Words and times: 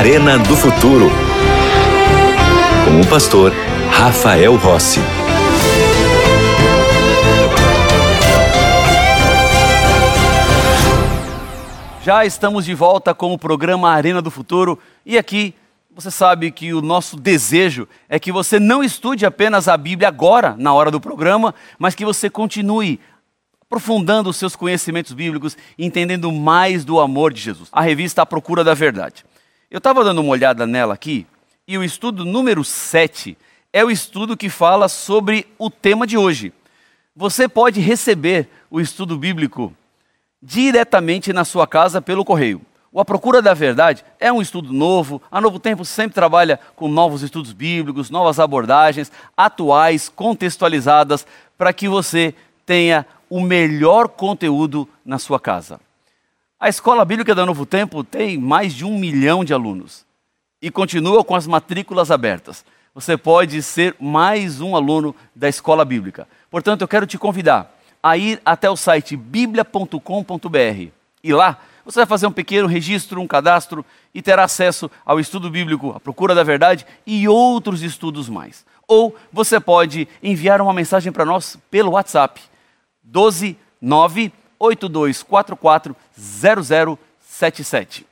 Arena 0.00 0.38
do 0.38 0.56
Futuro. 0.56 1.10
Com 2.86 3.02
o 3.02 3.06
pastor 3.06 3.52
Rafael 3.90 4.56
Rossi. 4.56 4.98
Já 12.02 12.24
estamos 12.24 12.64
de 12.64 12.72
volta 12.72 13.12
com 13.12 13.34
o 13.34 13.38
programa 13.38 13.90
Arena 13.90 14.22
do 14.22 14.30
Futuro 14.30 14.78
e 15.04 15.18
aqui 15.18 15.54
você 15.94 16.10
sabe 16.10 16.50
que 16.50 16.72
o 16.72 16.80
nosso 16.80 17.18
desejo 17.18 17.86
é 18.08 18.18
que 18.18 18.32
você 18.32 18.58
não 18.58 18.82
estude 18.82 19.26
apenas 19.26 19.68
a 19.68 19.76
Bíblia 19.76 20.08
agora, 20.08 20.54
na 20.56 20.72
hora 20.72 20.90
do 20.90 20.98
programa, 20.98 21.54
mas 21.78 21.94
que 21.94 22.06
você 22.06 22.30
continue 22.30 22.98
aprofundando 23.60 24.30
os 24.30 24.38
seus 24.38 24.56
conhecimentos 24.56 25.12
bíblicos, 25.12 25.58
entendendo 25.78 26.32
mais 26.32 26.86
do 26.86 26.98
amor 26.98 27.34
de 27.34 27.42
Jesus. 27.42 27.68
A 27.70 27.82
revista 27.82 28.22
A 28.22 28.26
Procura 28.26 28.64
da 28.64 28.72
Verdade. 28.72 29.28
Eu 29.70 29.78
estava 29.78 30.02
dando 30.02 30.20
uma 30.20 30.32
olhada 30.32 30.66
nela 30.66 30.94
aqui 30.94 31.24
e 31.66 31.78
o 31.78 31.84
estudo 31.84 32.24
número 32.24 32.64
7 32.64 33.38
é 33.72 33.84
o 33.84 33.90
estudo 33.90 34.36
que 34.36 34.48
fala 34.48 34.88
sobre 34.88 35.46
o 35.56 35.70
tema 35.70 36.08
de 36.08 36.18
hoje. 36.18 36.52
Você 37.14 37.48
pode 37.48 37.78
receber 37.78 38.48
o 38.68 38.80
estudo 38.80 39.16
bíblico 39.16 39.72
diretamente 40.42 41.32
na 41.32 41.44
sua 41.44 41.68
casa 41.68 42.02
pelo 42.02 42.24
correio. 42.24 42.60
O 42.90 42.98
A 42.98 43.04
Procura 43.04 43.40
da 43.40 43.54
Verdade 43.54 44.04
é 44.18 44.32
um 44.32 44.42
estudo 44.42 44.72
novo. 44.72 45.22
A 45.30 45.40
Novo 45.40 45.60
Tempo 45.60 45.84
sempre 45.84 46.16
trabalha 46.16 46.58
com 46.74 46.88
novos 46.88 47.22
estudos 47.22 47.52
bíblicos, 47.52 48.10
novas 48.10 48.40
abordagens, 48.40 49.12
atuais, 49.36 50.08
contextualizadas, 50.08 51.24
para 51.56 51.72
que 51.72 51.88
você 51.88 52.34
tenha 52.66 53.06
o 53.28 53.40
melhor 53.40 54.08
conteúdo 54.08 54.88
na 55.04 55.20
sua 55.20 55.38
casa. 55.38 55.78
A 56.62 56.68
Escola 56.68 57.06
Bíblica 57.06 57.34
da 57.34 57.46
Novo 57.46 57.64
Tempo 57.64 58.04
tem 58.04 58.36
mais 58.36 58.74
de 58.74 58.84
um 58.84 58.98
milhão 58.98 59.42
de 59.42 59.54
alunos 59.54 60.04
e 60.60 60.70
continua 60.70 61.24
com 61.24 61.34
as 61.34 61.46
matrículas 61.46 62.10
abertas. 62.10 62.66
Você 62.94 63.16
pode 63.16 63.62
ser 63.62 63.96
mais 63.98 64.60
um 64.60 64.76
aluno 64.76 65.16
da 65.34 65.48
Escola 65.48 65.86
Bíblica. 65.86 66.28
Portanto, 66.50 66.82
eu 66.82 66.88
quero 66.88 67.06
te 67.06 67.16
convidar 67.16 67.74
a 68.02 68.14
ir 68.18 68.42
até 68.44 68.68
o 68.68 68.76
site 68.76 69.16
biblia.com.br 69.16 70.88
e 71.24 71.32
lá 71.32 71.56
você 71.82 72.00
vai 72.00 72.06
fazer 72.06 72.26
um 72.26 72.32
pequeno 72.32 72.68
registro, 72.68 73.22
um 73.22 73.26
cadastro 73.26 73.82
e 74.12 74.20
terá 74.20 74.44
acesso 74.44 74.90
ao 75.02 75.18
estudo 75.18 75.48
bíblico, 75.48 75.94
a 75.96 76.00
procura 76.00 76.34
da 76.34 76.42
verdade 76.42 76.84
e 77.06 77.26
outros 77.26 77.82
estudos 77.82 78.28
mais. 78.28 78.66
Ou 78.86 79.16
você 79.32 79.58
pode 79.58 80.06
enviar 80.22 80.60
uma 80.60 80.74
mensagem 80.74 81.10
para 81.10 81.24
nós 81.24 81.56
pelo 81.70 81.92
WhatsApp 81.92 82.38
12 83.02 83.56
9 83.80 84.30
8244 84.60 85.96
0077. 86.16 88.06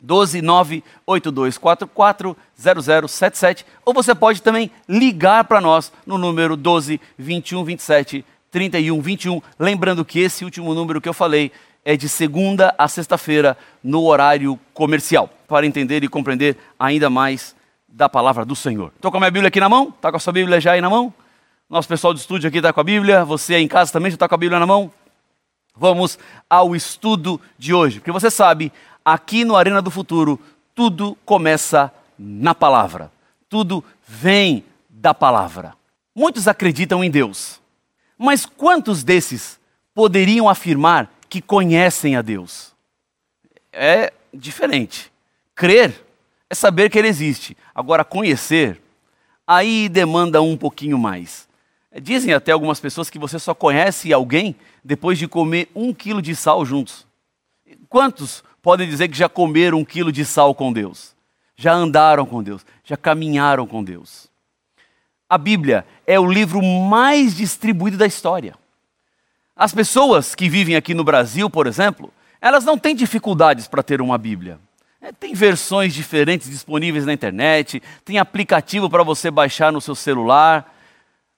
12 0.00 0.42
9 0.42 0.82
8244 1.06 2.36
0077. 2.58 3.66
Ou 3.84 3.94
você 3.94 4.14
pode 4.14 4.42
também 4.42 4.70
ligar 4.88 5.44
para 5.44 5.60
nós 5.60 5.92
no 6.06 6.18
número 6.18 6.56
12 6.56 7.00
21 7.16 7.64
27 7.64 8.24
31 8.50 9.00
21. 9.00 9.40
Lembrando 9.58 10.04
que 10.04 10.18
esse 10.18 10.44
último 10.44 10.74
número 10.74 11.00
que 11.00 11.08
eu 11.08 11.14
falei 11.14 11.52
é 11.84 11.96
de 11.96 12.08
segunda 12.08 12.74
a 12.76 12.88
sexta-feira 12.88 13.56
no 13.82 14.04
horário 14.04 14.58
comercial, 14.74 15.30
para 15.48 15.66
entender 15.66 16.04
e 16.04 16.08
compreender 16.08 16.56
ainda 16.78 17.08
mais 17.08 17.54
da 17.88 18.08
palavra 18.08 18.44
do 18.44 18.54
Senhor. 18.54 18.92
Estou 18.96 19.10
com 19.10 19.16
a 19.16 19.20
minha 19.20 19.30
Bíblia 19.30 19.48
aqui 19.48 19.60
na 19.60 19.68
mão? 19.68 19.88
Está 19.88 20.10
com 20.10 20.16
a 20.16 20.20
sua 20.20 20.32
Bíblia 20.32 20.60
já 20.60 20.72
aí 20.72 20.80
na 20.80 20.90
mão? 20.90 21.12
Nosso 21.68 21.88
pessoal 21.88 22.12
do 22.12 22.18
estúdio 22.18 22.48
aqui 22.48 22.58
está 22.58 22.72
com 22.72 22.80
a 22.80 22.84
Bíblia. 22.84 23.24
Você 23.24 23.54
aí 23.54 23.62
em 23.62 23.68
casa 23.68 23.92
também 23.92 24.10
já 24.10 24.16
está 24.16 24.28
com 24.28 24.34
a 24.34 24.38
Bíblia 24.38 24.58
na 24.58 24.66
mão? 24.66 24.90
Vamos 25.80 26.18
ao 26.48 26.76
estudo 26.76 27.40
de 27.58 27.72
hoje. 27.72 28.00
Porque 28.00 28.12
você 28.12 28.30
sabe, 28.30 28.70
aqui 29.02 29.46
no 29.46 29.56
Arena 29.56 29.80
do 29.80 29.90
Futuro, 29.90 30.38
tudo 30.74 31.16
começa 31.24 31.90
na 32.18 32.54
palavra. 32.54 33.10
Tudo 33.48 33.82
vem 34.06 34.62
da 34.90 35.14
palavra. 35.14 35.72
Muitos 36.14 36.46
acreditam 36.46 37.02
em 37.02 37.10
Deus. 37.10 37.62
Mas 38.18 38.44
quantos 38.44 39.02
desses 39.02 39.58
poderiam 39.94 40.50
afirmar 40.50 41.10
que 41.30 41.40
conhecem 41.40 42.14
a 42.14 42.20
Deus? 42.20 42.74
É 43.72 44.12
diferente. 44.34 45.10
Crer 45.54 45.98
é 46.50 46.54
saber 46.54 46.90
que 46.90 46.98
Ele 46.98 47.08
existe. 47.08 47.56
Agora, 47.74 48.04
conhecer, 48.04 48.78
aí 49.46 49.88
demanda 49.88 50.42
um 50.42 50.58
pouquinho 50.58 50.98
mais. 50.98 51.48
Dizem 52.00 52.32
até 52.32 52.52
algumas 52.52 52.78
pessoas 52.78 53.10
que 53.10 53.18
você 53.18 53.38
só 53.38 53.52
conhece 53.52 54.12
alguém 54.12 54.54
depois 54.84 55.18
de 55.18 55.26
comer 55.26 55.68
um 55.74 55.92
quilo 55.92 56.22
de 56.22 56.36
sal 56.36 56.64
juntos. 56.64 57.06
Quantos 57.88 58.44
podem 58.62 58.88
dizer 58.88 59.08
que 59.08 59.16
já 59.16 59.28
comeram 59.28 59.78
um 59.78 59.84
quilo 59.84 60.12
de 60.12 60.24
sal 60.24 60.54
com 60.54 60.72
Deus? 60.72 61.16
Já 61.56 61.72
andaram 61.72 62.24
com 62.24 62.42
Deus? 62.42 62.64
Já 62.84 62.96
caminharam 62.96 63.66
com 63.66 63.82
Deus? 63.82 64.28
A 65.28 65.36
Bíblia 65.36 65.84
é 66.06 66.18
o 66.18 66.30
livro 66.30 66.62
mais 66.62 67.36
distribuído 67.36 67.96
da 67.96 68.06
história. 68.06 68.54
As 69.54 69.74
pessoas 69.74 70.34
que 70.34 70.48
vivem 70.48 70.76
aqui 70.76 70.94
no 70.94 71.04
Brasil, 71.04 71.50
por 71.50 71.66
exemplo, 71.66 72.12
elas 72.40 72.64
não 72.64 72.78
têm 72.78 72.94
dificuldades 72.94 73.68
para 73.68 73.82
ter 73.82 74.00
uma 74.00 74.16
Bíblia. 74.16 74.58
É, 75.02 75.12
tem 75.12 75.34
versões 75.34 75.92
diferentes 75.92 76.48
disponíveis 76.48 77.04
na 77.04 77.12
internet, 77.12 77.82
tem 78.04 78.18
aplicativo 78.18 78.88
para 78.88 79.02
você 79.02 79.30
baixar 79.30 79.72
no 79.72 79.80
seu 79.80 79.94
celular. 79.94 80.76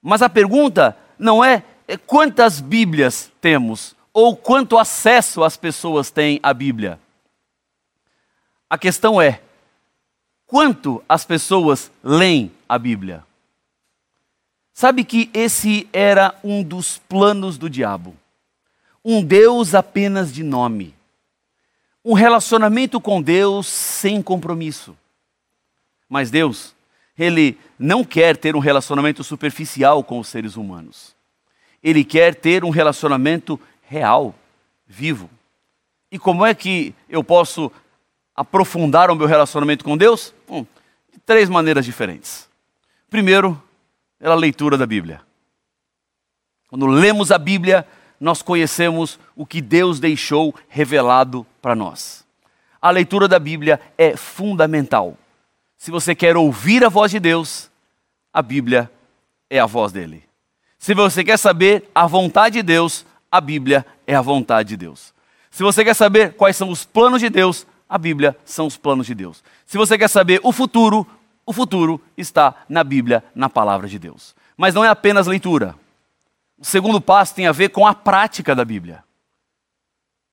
Mas 0.03 0.21
a 0.21 0.29
pergunta 0.29 0.97
não 1.17 1.45
é, 1.45 1.63
é 1.87 1.97
quantas 1.97 2.61
Bíblias 2.61 3.31
temos 3.41 3.95
ou 4.13 4.37
quanto 4.37 4.77
acesso 4.77 5.45
as 5.45 5.57
pessoas 5.57 6.11
têm 6.11 6.41
à 6.43 6.53
Bíblia. 6.53 6.99
A 8.69 8.77
questão 8.77 9.23
é 9.23 9.41
quanto 10.47 11.03
as 11.09 11.25
pessoas 11.25 11.91
leem 12.03 12.51
a 12.69 12.79
Bíblia. 12.79 13.25
Sabe 14.73 15.05
que 15.05 15.31
esse 15.33 15.89
era 15.93 16.35
um 16.43 16.63
dos 16.63 16.99
planos 16.99 17.57
do 17.57 17.71
diabo. 17.71 18.17
Um 19.05 19.23
Deus 19.23 19.75
apenas 19.75 20.33
de 20.33 20.43
nome. 20.43 20.95
Um 22.05 22.15
relacionamento 22.15 23.01
com 23.01 23.23
Deus 23.23 23.67
sem 23.67 24.23
compromisso. 24.23 24.97
Mas 26.09 26.31
Deus 26.31 26.75
ele 27.19 27.59
não 27.79 28.05
quer 28.05 28.37
ter 28.37 28.57
um 28.57 28.61
relacionamento 28.61 29.23
superficial 29.23 30.03
com 30.03 30.19
os 30.19 30.29
seres 30.29 30.57
humanos. 30.57 31.15
Ele 31.83 32.05
quer 32.05 32.35
ter 32.35 32.65
um 32.65 32.71
relacionamento 32.71 33.61
real, 33.83 34.35
vivo. 34.87 35.29
E 36.11 36.19
como 36.19 36.45
é 36.47 36.55
que 36.55 36.95
eu 37.09 37.23
posso 37.23 37.71
aprofundar 38.35 39.11
o 39.11 39.17
meu 39.17 39.27
relacionamento 39.27 39.85
com 39.85 39.97
Deus? 39.97 40.35
De 41.13 41.19
três 41.27 41.49
maneiras 41.49 41.85
diferentes. 41.85 42.49
Primeiro, 43.11 43.61
pela 44.19 44.35
leitura 44.35 44.79
da 44.79 44.87
Bíblia. 44.87 45.21
Quando 46.69 46.87
lemos 46.87 47.31
a 47.31 47.39
Bíblia, 47.39 47.87
nós 48.19 48.41
conhecemos 48.41 49.19
o 49.37 49.45
que 49.45 49.61
Deus 49.61 50.01
deixou 50.01 50.55
revelado 50.69 51.47
para 51.61 51.75
nós. 51.75 52.25
A 52.81 52.91
leitura 52.91 53.29
da 53.29 53.39
Bíblia 53.39 53.81
é 53.99 54.17
fundamental 54.17 55.19
se 55.83 55.91
você 55.91 56.15
quer 56.15 56.37
ouvir 56.37 56.85
a 56.85 56.89
voz 56.89 57.11
de 57.11 57.19
Deus, 57.19 57.69
a 58.33 58.41
Bíblia 58.41 58.89
é 59.51 59.59
a 59.59 59.67
voz 59.67 59.91
dele. 59.91 60.23
Se 60.79 60.95
você 60.95 61.25
quer 61.25 61.37
saber 61.37 61.91
a 61.93 62.07
vontade 62.07 62.59
de 62.59 62.63
Deus, 62.63 63.05
a 63.29 63.41
Bíblia 63.41 63.85
é 64.07 64.15
a 64.15 64.23
vontade 64.23 64.69
de 64.69 64.77
Deus. 64.77 65.13
Se 65.51 65.65
você 65.65 65.83
quer 65.85 65.95
saber 65.95 66.35
quais 66.35 66.57
são 66.57 66.69
os 66.69 66.85
planos 66.85 67.21
de 67.21 67.29
Deus, 67.29 67.67
a 67.89 67.99
Bíblia 67.99 68.37
são 68.45 68.69
os 68.69 68.77
planos 68.77 69.09
de 69.09 69.15
Deus. 69.17 69.43
Se 69.67 69.77
você 69.77 69.99
quer 69.99 70.07
saber 70.07 70.39
o 70.45 70.53
futuro, 70.53 71.05
o 71.45 71.53
futuro 71.53 72.01
está 72.17 72.55
na 72.69 72.85
Bíblia, 72.85 73.25
na 73.35 73.51
palavra 73.51 73.89
de 73.89 73.99
Deus. 73.99 74.37
Mas 74.57 74.75
não 74.75 74.85
é 74.85 74.89
apenas 74.89 75.27
leitura. 75.27 75.75
O 76.57 76.65
segundo 76.65 77.01
passo 77.01 77.35
tem 77.35 77.49
a 77.49 77.53
ver 77.53 77.71
com 77.71 77.85
a 77.85 77.93
prática 77.93 78.55
da 78.55 78.65
Bíblia. 78.65 79.03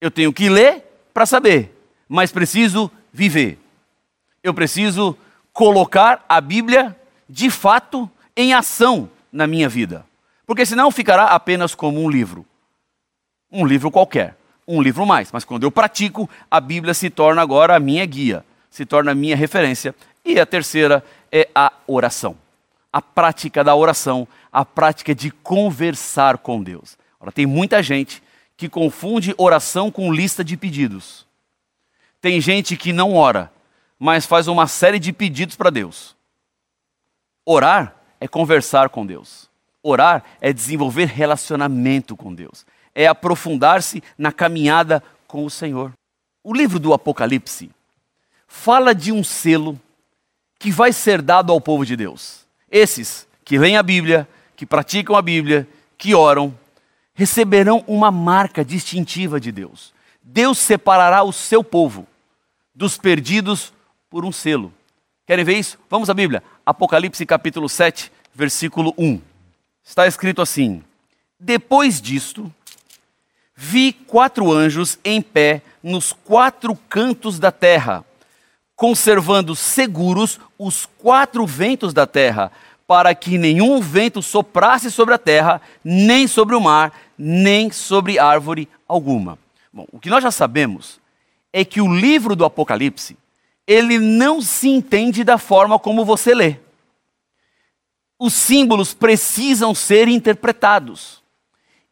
Eu 0.00 0.12
tenho 0.12 0.32
que 0.32 0.48
ler 0.48 1.10
para 1.12 1.26
saber, 1.26 1.76
mas 2.08 2.30
preciso 2.30 2.88
viver. 3.12 3.58
Eu 4.44 4.54
preciso 4.54 5.18
colocar 5.60 6.24
a 6.26 6.40
Bíblia 6.40 6.96
de 7.28 7.50
fato 7.50 8.10
em 8.34 8.54
ação 8.54 9.10
na 9.30 9.46
minha 9.46 9.68
vida. 9.68 10.06
Porque 10.46 10.64
senão 10.64 10.90
ficará 10.90 11.24
apenas 11.24 11.74
como 11.74 12.02
um 12.02 12.08
livro. 12.08 12.46
Um 13.52 13.66
livro 13.66 13.90
qualquer, 13.90 14.38
um 14.66 14.80
livro 14.80 15.04
mais. 15.04 15.30
Mas 15.30 15.44
quando 15.44 15.64
eu 15.64 15.70
pratico, 15.70 16.30
a 16.50 16.62
Bíblia 16.62 16.94
se 16.94 17.10
torna 17.10 17.42
agora 17.42 17.76
a 17.76 17.78
minha 17.78 18.06
guia, 18.06 18.42
se 18.70 18.86
torna 18.86 19.12
a 19.12 19.14
minha 19.14 19.36
referência. 19.36 19.94
E 20.24 20.40
a 20.40 20.46
terceira 20.46 21.04
é 21.30 21.46
a 21.54 21.70
oração. 21.86 22.38
A 22.90 23.02
prática 23.02 23.62
da 23.62 23.74
oração, 23.74 24.26
a 24.50 24.64
prática 24.64 25.14
de 25.14 25.30
conversar 25.30 26.38
com 26.38 26.62
Deus. 26.62 26.96
Ora, 27.20 27.30
tem 27.30 27.44
muita 27.44 27.82
gente 27.82 28.22
que 28.56 28.66
confunde 28.66 29.34
oração 29.36 29.90
com 29.90 30.10
lista 30.10 30.42
de 30.42 30.56
pedidos. 30.56 31.26
Tem 32.18 32.40
gente 32.40 32.78
que 32.78 32.94
não 32.94 33.14
ora, 33.14 33.52
mas 34.00 34.24
faz 34.24 34.48
uma 34.48 34.66
série 34.66 34.98
de 34.98 35.12
pedidos 35.12 35.54
para 35.54 35.68
Deus. 35.68 36.16
Orar 37.44 37.94
é 38.18 38.26
conversar 38.26 38.88
com 38.88 39.04
Deus. 39.04 39.50
Orar 39.82 40.24
é 40.40 40.54
desenvolver 40.54 41.04
relacionamento 41.04 42.16
com 42.16 42.34
Deus. 42.34 42.64
É 42.94 43.06
aprofundar-se 43.06 44.02
na 44.16 44.32
caminhada 44.32 45.02
com 45.28 45.44
o 45.44 45.50
Senhor. 45.50 45.92
O 46.42 46.54
livro 46.54 46.78
do 46.78 46.94
Apocalipse 46.94 47.70
fala 48.48 48.94
de 48.94 49.12
um 49.12 49.22
selo 49.22 49.78
que 50.58 50.70
vai 50.70 50.94
ser 50.94 51.20
dado 51.20 51.52
ao 51.52 51.60
povo 51.60 51.84
de 51.84 51.94
Deus. 51.94 52.46
Esses 52.70 53.28
que 53.44 53.58
leem 53.58 53.76
a 53.76 53.82
Bíblia, 53.82 54.26
que 54.56 54.64
praticam 54.64 55.14
a 55.14 55.20
Bíblia, 55.20 55.68
que 55.98 56.14
oram, 56.14 56.56
receberão 57.12 57.84
uma 57.86 58.10
marca 58.10 58.64
distintiva 58.64 59.38
de 59.38 59.52
Deus. 59.52 59.92
Deus 60.22 60.56
separará 60.58 61.22
o 61.22 61.32
seu 61.32 61.62
povo 61.62 62.06
dos 62.74 62.96
perdidos 62.96 63.74
por 64.10 64.24
um 64.24 64.32
selo. 64.32 64.74
Querem 65.24 65.44
ver 65.44 65.56
isso? 65.56 65.78
Vamos 65.88 66.10
à 66.10 66.14
Bíblia. 66.14 66.42
Apocalipse 66.66 67.24
capítulo 67.24 67.68
7, 67.68 68.10
versículo 68.34 68.92
1. 68.98 69.20
Está 69.84 70.06
escrito 70.08 70.42
assim: 70.42 70.82
Depois 71.38 72.02
disto, 72.02 72.52
vi 73.54 73.92
quatro 73.92 74.50
anjos 74.50 74.98
em 75.04 75.22
pé 75.22 75.62
nos 75.80 76.12
quatro 76.12 76.74
cantos 76.88 77.38
da 77.38 77.52
terra, 77.52 78.04
conservando 78.74 79.54
seguros 79.54 80.40
os 80.58 80.86
quatro 80.98 81.46
ventos 81.46 81.94
da 81.94 82.06
terra, 82.06 82.50
para 82.86 83.14
que 83.14 83.38
nenhum 83.38 83.80
vento 83.80 84.20
soprasse 84.20 84.90
sobre 84.90 85.14
a 85.14 85.18
terra, 85.18 85.62
nem 85.84 86.26
sobre 86.26 86.56
o 86.56 86.60
mar, 86.60 86.92
nem 87.16 87.70
sobre 87.70 88.18
árvore 88.18 88.68
alguma. 88.88 89.38
Bom, 89.72 89.86
o 89.92 90.00
que 90.00 90.10
nós 90.10 90.24
já 90.24 90.32
sabemos 90.32 90.98
é 91.52 91.64
que 91.64 91.80
o 91.80 91.94
livro 91.94 92.34
do 92.34 92.44
Apocalipse, 92.44 93.16
ele 93.70 94.00
não 94.00 94.42
se 94.42 94.68
entende 94.68 95.22
da 95.22 95.38
forma 95.38 95.78
como 95.78 96.04
você 96.04 96.34
lê. 96.34 96.56
Os 98.18 98.34
símbolos 98.34 98.92
precisam 98.92 99.76
ser 99.76 100.08
interpretados. 100.08 101.22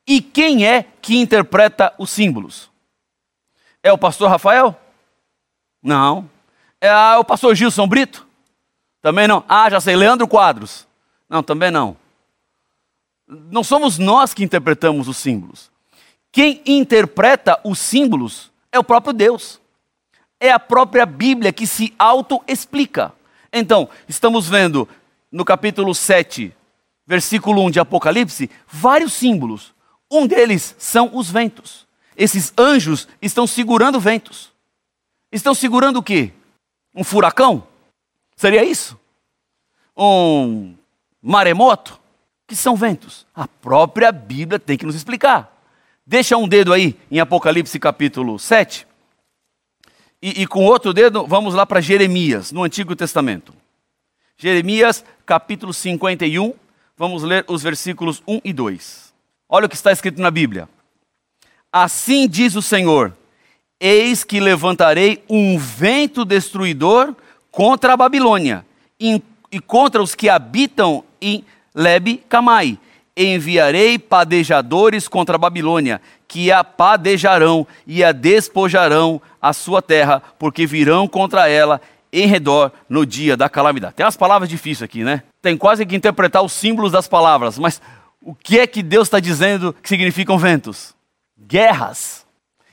E 0.04 0.20
quem 0.20 0.66
é 0.66 0.82
que 1.00 1.16
interpreta 1.16 1.94
os 1.96 2.10
símbolos? 2.10 2.68
É 3.80 3.92
o 3.92 3.96
pastor 3.96 4.28
Rafael? 4.28 4.76
Não. 5.80 6.28
É 6.80 6.92
o 7.16 7.22
pastor 7.22 7.54
Gilson 7.54 7.86
Brito? 7.86 8.26
Também 9.00 9.28
não. 9.28 9.44
Ah, 9.48 9.70
já 9.70 9.80
sei, 9.80 9.94
Leandro 9.94 10.26
Quadros? 10.26 10.84
Não, 11.30 11.44
também 11.44 11.70
não. 11.70 11.96
Não 13.24 13.62
somos 13.62 13.98
nós 13.98 14.34
que 14.34 14.42
interpretamos 14.42 15.06
os 15.06 15.16
símbolos. 15.16 15.70
Quem 16.32 16.60
interpreta 16.66 17.60
os 17.62 17.78
símbolos 17.78 18.50
é 18.72 18.80
o 18.80 18.84
próprio 18.84 19.12
Deus. 19.12 19.60
É 20.40 20.50
a 20.50 20.58
própria 20.58 21.04
Bíblia 21.04 21.52
que 21.52 21.66
se 21.66 21.94
auto-explica. 21.98 23.12
Então, 23.52 23.88
estamos 24.08 24.48
vendo 24.48 24.88
no 25.30 25.44
capítulo 25.44 25.94
7, 25.94 26.54
versículo 27.06 27.64
1 27.64 27.70
de 27.72 27.80
Apocalipse, 27.80 28.50
vários 28.66 29.12
símbolos. 29.12 29.74
Um 30.10 30.26
deles 30.26 30.74
são 30.78 31.10
os 31.14 31.30
ventos. 31.30 31.86
Esses 32.16 32.52
anjos 32.58 33.06
estão 33.22 33.46
segurando 33.46 34.00
ventos. 34.00 34.50
Estão 35.30 35.54
segurando 35.54 35.98
o 35.98 36.02
quê? 36.02 36.32
Um 36.94 37.04
furacão? 37.04 37.66
Seria 38.34 38.64
isso? 38.64 38.98
Um 39.96 40.74
maremoto? 41.22 42.00
Que 42.46 42.56
são 42.56 42.74
ventos? 42.74 43.26
A 43.34 43.46
própria 43.46 44.10
Bíblia 44.10 44.58
tem 44.58 44.78
que 44.78 44.86
nos 44.86 44.94
explicar. 44.94 45.54
Deixa 46.06 46.36
um 46.36 46.48
dedo 46.48 46.72
aí 46.72 46.98
em 47.10 47.20
Apocalipse 47.20 47.78
capítulo 47.78 48.38
7. 48.38 48.87
E, 50.22 50.42
e 50.42 50.46
com 50.46 50.64
outro 50.64 50.92
dedo, 50.92 51.26
vamos 51.26 51.54
lá 51.54 51.64
para 51.64 51.80
Jeremias, 51.80 52.50
no 52.50 52.64
Antigo 52.64 52.96
Testamento. 52.96 53.54
Jeremias 54.36 55.04
capítulo 55.24 55.72
51, 55.72 56.54
vamos 56.96 57.22
ler 57.22 57.44
os 57.48 57.62
versículos 57.62 58.22
1 58.26 58.40
e 58.44 58.52
2. 58.52 59.12
Olha 59.48 59.66
o 59.66 59.68
que 59.68 59.74
está 59.74 59.92
escrito 59.92 60.20
na 60.20 60.30
Bíblia. 60.30 60.68
Assim 61.72 62.28
diz 62.28 62.54
o 62.56 62.62
Senhor: 62.62 63.16
Eis 63.80 64.24
que 64.24 64.40
levantarei 64.40 65.22
um 65.28 65.58
vento 65.58 66.24
destruidor 66.24 67.14
contra 67.50 67.92
a 67.92 67.96
Babilônia 67.96 68.64
e 68.98 69.60
contra 69.66 70.02
os 70.02 70.14
que 70.14 70.28
habitam 70.28 71.04
em 71.20 71.44
Lebe 71.74 72.22
Camai. 72.28 72.78
Enviarei 73.20 73.98
padejadores 73.98 75.08
contra 75.08 75.34
a 75.34 75.38
Babilônia, 75.38 76.00
que 76.28 76.52
a 76.52 76.62
padejarão 76.62 77.66
e 77.84 78.04
a 78.04 78.12
despojarão 78.12 79.20
a 79.42 79.52
sua 79.52 79.82
terra, 79.82 80.22
porque 80.38 80.66
virão 80.66 81.08
contra 81.08 81.48
ela 81.48 81.80
em 82.12 82.26
redor 82.26 82.70
no 82.88 83.04
dia 83.04 83.36
da 83.36 83.48
calamidade. 83.48 83.94
Tem 83.94 84.06
umas 84.06 84.16
palavras 84.16 84.48
difíceis 84.48 84.82
aqui, 84.82 85.02
né? 85.02 85.22
Tem 85.42 85.56
quase 85.56 85.84
que 85.84 85.96
interpretar 85.96 86.42
os 86.42 86.52
símbolos 86.52 86.92
das 86.92 87.08
palavras, 87.08 87.58
mas 87.58 87.80
o 88.22 88.34
que 88.34 88.58
é 88.58 88.66
que 88.66 88.82
Deus 88.82 89.08
está 89.08 89.20
dizendo 89.20 89.74
que 89.82 89.88
significam 89.88 90.38
ventos? 90.38 90.94
Guerras. 91.36 92.26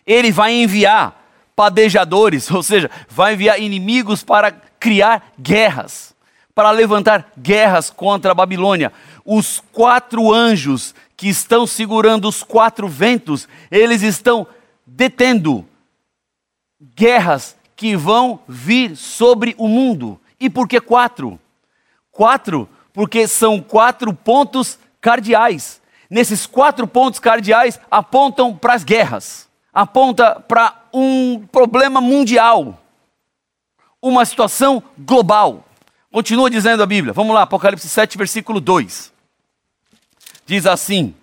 Ele 0.06 0.32
vai 0.32 0.54
enviar 0.54 1.26
padejadores, 1.56 2.50
ou 2.52 2.62
seja, 2.62 2.90
vai 3.10 3.34
enviar 3.34 3.60
inimigos 3.60 4.24
para 4.24 4.52
criar 4.80 5.32
guerras, 5.40 6.16
para 6.54 6.72
levantar 6.72 7.32
guerras 7.38 7.90
contra 7.90 8.32
a 8.32 8.36
Babilônia. 8.36 8.92
Os 9.26 9.62
quatro 9.72 10.32
anjos 10.32 10.94
que 11.18 11.28
estão 11.28 11.66
segurando 11.66 12.28
os 12.28 12.44
quatro 12.44 12.88
ventos, 12.88 13.48
eles 13.72 14.04
estão 14.04 14.46
detendo 14.86 15.66
guerras 16.96 17.58
que 17.76 17.96
vão 17.96 18.40
vir 18.48 18.96
sobre 18.96 19.56
o 19.58 19.68
mundo. 19.68 20.20
E 20.40 20.50
por 20.50 20.68
que 20.68 20.80
quatro? 20.80 21.40
Quatro, 22.12 22.70
porque 22.94 23.28
são 23.28 23.60
quatro 23.60 24.14
pontos 24.14 24.78
cardeais. 25.02 25.82
Nesses 26.10 26.46
quatro 26.46 26.88
pontos 26.88 27.20
cardeais 27.20 27.80
apontam 27.90 28.56
para 28.56 28.74
as 28.74 28.84
guerras, 28.84 29.50
aponta 29.74 30.40
para 30.40 30.84
um 30.94 31.46
problema 31.52 32.00
mundial, 32.00 32.80
uma 34.02 34.24
situação 34.24 34.84
global. 34.98 35.66
Continua 36.12 36.50
dizendo 36.50 36.84
a 36.84 36.86
Bíblia. 36.86 37.12
Vamos 37.12 37.34
lá, 37.34 37.42
Apocalipse 37.42 37.90
7, 37.90 38.18
versículo 38.18 38.62
2. 38.62 39.15
Diz 40.46 40.66
assim: 40.66 41.16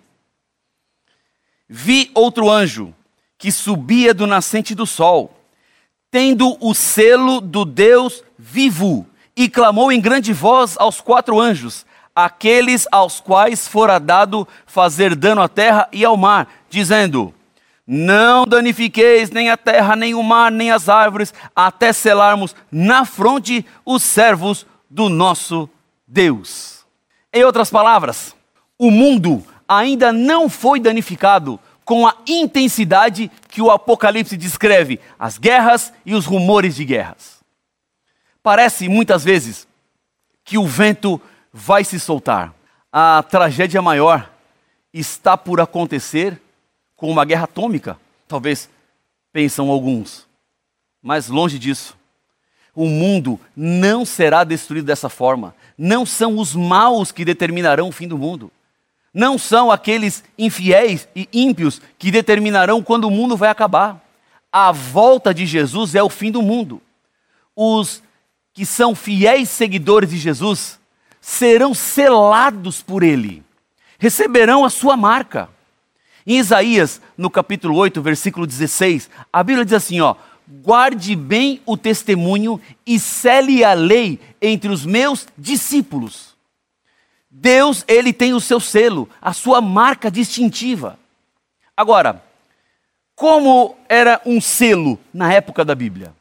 Vi 1.67 2.11
outro 2.13 2.49
anjo 2.49 2.93
que 3.37 3.51
subia 3.51 4.13
do 4.13 4.27
nascente 4.27 4.75
do 4.75 4.85
sol 4.85 5.43
tendo 6.13 6.55
o 6.59 6.75
selo 6.75 7.41
do 7.41 7.65
Deus 7.65 8.23
vivo, 8.37 9.07
e 9.35 9.49
clamou 9.49 9.91
em 9.91 9.99
grande 9.99 10.31
voz 10.31 10.77
aos 10.77 11.01
quatro 11.01 11.39
anjos, 11.39 11.87
aqueles 12.15 12.87
aos 12.91 13.19
quais 13.19 13.67
fora 13.67 13.99
dado 13.99 14.47
fazer 14.67 15.15
dano 15.15 15.41
à 15.41 15.49
terra 15.49 15.89
e 15.91 16.05
ao 16.05 16.15
mar, 16.15 16.47
dizendo: 16.69 17.33
Não 17.87 18.45
danifiqueis 18.45 19.31
nem 19.31 19.49
a 19.49 19.57
terra, 19.57 19.95
nem 19.95 20.13
o 20.13 20.21
mar, 20.21 20.51
nem 20.51 20.69
as 20.69 20.87
árvores, 20.87 21.33
até 21.55 21.91
selarmos 21.91 22.55
na 22.71 23.05
fronte 23.05 23.65
os 23.83 24.03
servos 24.03 24.67
do 24.87 25.09
nosso 25.09 25.67
Deus. 26.07 26.85
Em 27.33 27.43
outras 27.43 27.71
palavras, 27.71 28.35
o 28.77 28.89
mundo 28.91 29.43
ainda 29.67 30.11
não 30.11 30.49
foi 30.49 30.79
danificado 30.79 31.59
com 31.85 32.07
a 32.07 32.15
intensidade 32.27 33.29
que 33.49 33.61
o 33.61 33.69
Apocalipse 33.69 34.37
descreve 34.37 34.99
as 35.19 35.37
guerras 35.37 35.93
e 36.05 36.13
os 36.13 36.25
rumores 36.25 36.75
de 36.75 36.85
guerras. 36.85 37.39
Parece 38.41 38.87
muitas 38.87 39.23
vezes 39.23 39.67
que 40.43 40.57
o 40.57 40.65
vento 40.65 41.21
vai 41.51 41.83
se 41.83 41.99
soltar. 41.99 42.53
A 42.91 43.23
tragédia 43.23 43.81
maior 43.81 44.29
está 44.93 45.37
por 45.37 45.59
acontecer 45.59 46.39
com 46.95 47.09
uma 47.09 47.25
guerra 47.25 47.45
atômica, 47.45 47.97
talvez 48.27 48.69
pensam 49.31 49.69
alguns. 49.69 50.25
Mas 51.01 51.27
longe 51.27 51.59
disso. 51.59 51.97
O 52.75 52.87
mundo 52.87 53.39
não 53.55 54.05
será 54.05 54.43
destruído 54.43 54.85
dessa 54.85 55.09
forma. 55.09 55.55
Não 55.77 56.05
são 56.05 56.37
os 56.37 56.55
maus 56.55 57.11
que 57.11 57.25
determinarão 57.25 57.89
o 57.89 57.91
fim 57.91 58.07
do 58.07 58.17
mundo 58.17 58.51
não 59.13 59.37
são 59.37 59.69
aqueles 59.69 60.23
infiéis 60.37 61.07
e 61.15 61.29
ímpios 61.31 61.79
que 61.99 62.09
determinarão 62.09 62.81
quando 62.81 63.05
o 63.05 63.11
mundo 63.11 63.37
vai 63.37 63.49
acabar. 63.49 64.01
A 64.51 64.71
volta 64.71 65.33
de 65.33 65.45
Jesus 65.45 65.93
é 65.93 66.01
o 66.01 66.09
fim 66.09 66.31
do 66.31 66.41
mundo. 66.41 66.81
Os 67.55 68.01
que 68.53 68.65
são 68.65 68.95
fiéis 68.95 69.49
seguidores 69.49 70.09
de 70.09 70.17
Jesus 70.17 70.79
serão 71.21 71.73
selados 71.73 72.81
por 72.81 73.01
Ele, 73.01 73.43
receberão 73.97 74.65
a 74.65 74.69
sua 74.69 74.97
marca. 74.97 75.49
Em 76.25 76.37
Isaías, 76.37 77.01
no 77.17 77.29
capítulo 77.29 77.75
8, 77.75 78.01
versículo 78.01 78.47
16, 78.47 79.09
a 79.31 79.43
Bíblia 79.43 79.65
diz 79.65 79.73
assim: 79.73 80.01
ó, 80.01 80.15
guarde 80.47 81.15
bem 81.15 81.61
o 81.65 81.77
testemunho 81.77 82.59
e 82.85 82.99
cele 82.99 83.63
a 83.63 83.73
lei 83.73 84.19
entre 84.41 84.69
os 84.69 84.85
meus 84.85 85.27
discípulos. 85.37 86.32
Deus, 87.35 87.83
ele 87.87 88.13
tem 88.13 88.35
o 88.35 88.39
seu 88.39 88.59
selo, 88.59 89.09
a 89.19 89.33
sua 89.33 89.59
marca 89.59 90.11
distintiva. 90.11 90.99
Agora, 91.75 92.23
como 93.15 93.75
era 93.89 94.21
um 94.23 94.39
selo 94.39 94.99
na 95.11 95.33
época 95.33 95.65
da 95.65 95.73
Bíblia? 95.73 96.13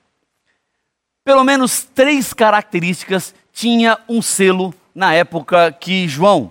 Pelo 1.22 1.44
menos 1.44 1.84
três 1.84 2.32
características 2.32 3.34
tinha 3.52 3.98
um 4.08 4.22
selo 4.22 4.74
na 4.94 5.12
época 5.12 5.70
que 5.70 6.08
João 6.08 6.50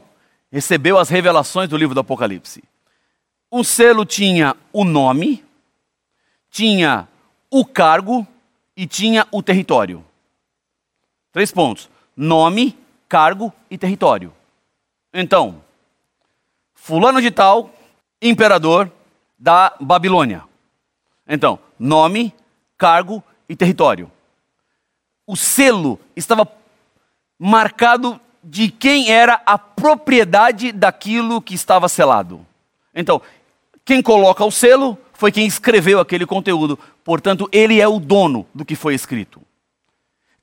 recebeu 0.51 0.99
as 0.99 1.09
revelações 1.09 1.67
do 1.67 1.75
livro 1.75 1.95
do 1.95 2.01
Apocalipse. 2.01 2.63
Um 3.51 3.63
selo 3.63 4.05
tinha 4.05 4.55
o 4.71 4.83
nome, 4.83 5.43
tinha 6.51 7.07
o 7.49 7.65
cargo 7.65 8.27
e 8.77 8.85
tinha 8.85 9.27
o 9.31 9.41
território. 9.41 10.05
Três 11.31 11.51
pontos: 11.51 11.89
nome, 12.15 12.77
cargo 13.09 13.51
e 13.67 13.75
território. 13.75 14.31
Então, 15.13 15.61
Fulano 16.73 17.21
de 17.21 17.29
Tal, 17.31 17.69
imperador 18.21 18.91
da 19.37 19.75
Babilônia. 19.79 20.43
Então, 21.27 21.59
nome, 21.77 22.33
cargo 22.77 23.23
e 23.47 23.55
território. 23.55 24.11
O 25.27 25.35
selo 25.35 25.99
estava 26.15 26.47
marcado 27.37 28.19
de 28.43 28.69
quem 28.69 29.11
era 29.11 29.41
a 29.45 29.57
propriedade 29.57 30.71
daquilo 30.71 31.41
que 31.41 31.55
estava 31.55 31.89
selado. 31.89 32.45
Então, 32.93 33.21
quem 33.83 34.01
coloca 34.01 34.43
o 34.43 34.51
selo 34.51 34.97
foi 35.13 35.31
quem 35.31 35.45
escreveu 35.45 35.99
aquele 35.99 36.25
conteúdo, 36.25 36.79
portanto, 37.03 37.47
ele 37.51 37.79
é 37.79 37.87
o 37.87 37.99
dono 37.99 38.47
do 38.53 38.65
que 38.65 38.75
foi 38.75 38.95
escrito. 38.95 39.41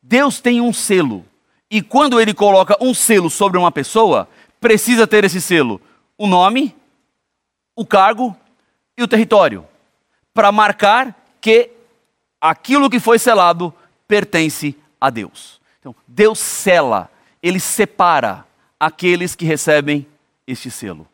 Deus 0.02 0.40
tem 0.40 0.60
um 0.60 0.72
selo, 0.72 1.24
e 1.70 1.82
quando 1.82 2.20
ele 2.20 2.32
coloca 2.32 2.76
um 2.80 2.94
selo 2.94 3.28
sobre 3.28 3.58
uma 3.58 3.72
pessoa, 3.72 4.28
precisa 4.60 5.06
ter 5.06 5.24
esse 5.24 5.40
selo: 5.40 5.80
o 6.16 6.26
nome, 6.26 6.74
o 7.74 7.86
cargo 7.86 8.36
e 8.96 9.02
o 9.02 9.08
território, 9.08 9.66
para 10.34 10.52
marcar 10.52 11.14
que 11.40 11.70
aquilo 12.40 12.90
que 12.90 13.00
foi 13.00 13.18
selado 13.18 13.72
pertence 14.06 14.76
a 15.00 15.10
Deus. 15.10 15.60
Então, 15.78 15.94
Deus 16.06 16.38
sela, 16.38 17.10
ele 17.42 17.60
separa 17.60 18.46
aqueles 18.78 19.34
que 19.34 19.44
recebem 19.44 20.06
este 20.46 20.70
selo. 20.70 21.06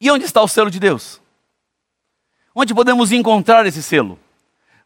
E 0.00 0.10
onde 0.10 0.24
está 0.24 0.42
o 0.42 0.48
selo 0.48 0.70
de 0.70 0.78
Deus? 0.78 1.20
Onde 2.54 2.74
podemos 2.74 3.12
encontrar 3.12 3.66
esse 3.66 3.82
selo? 3.82 4.18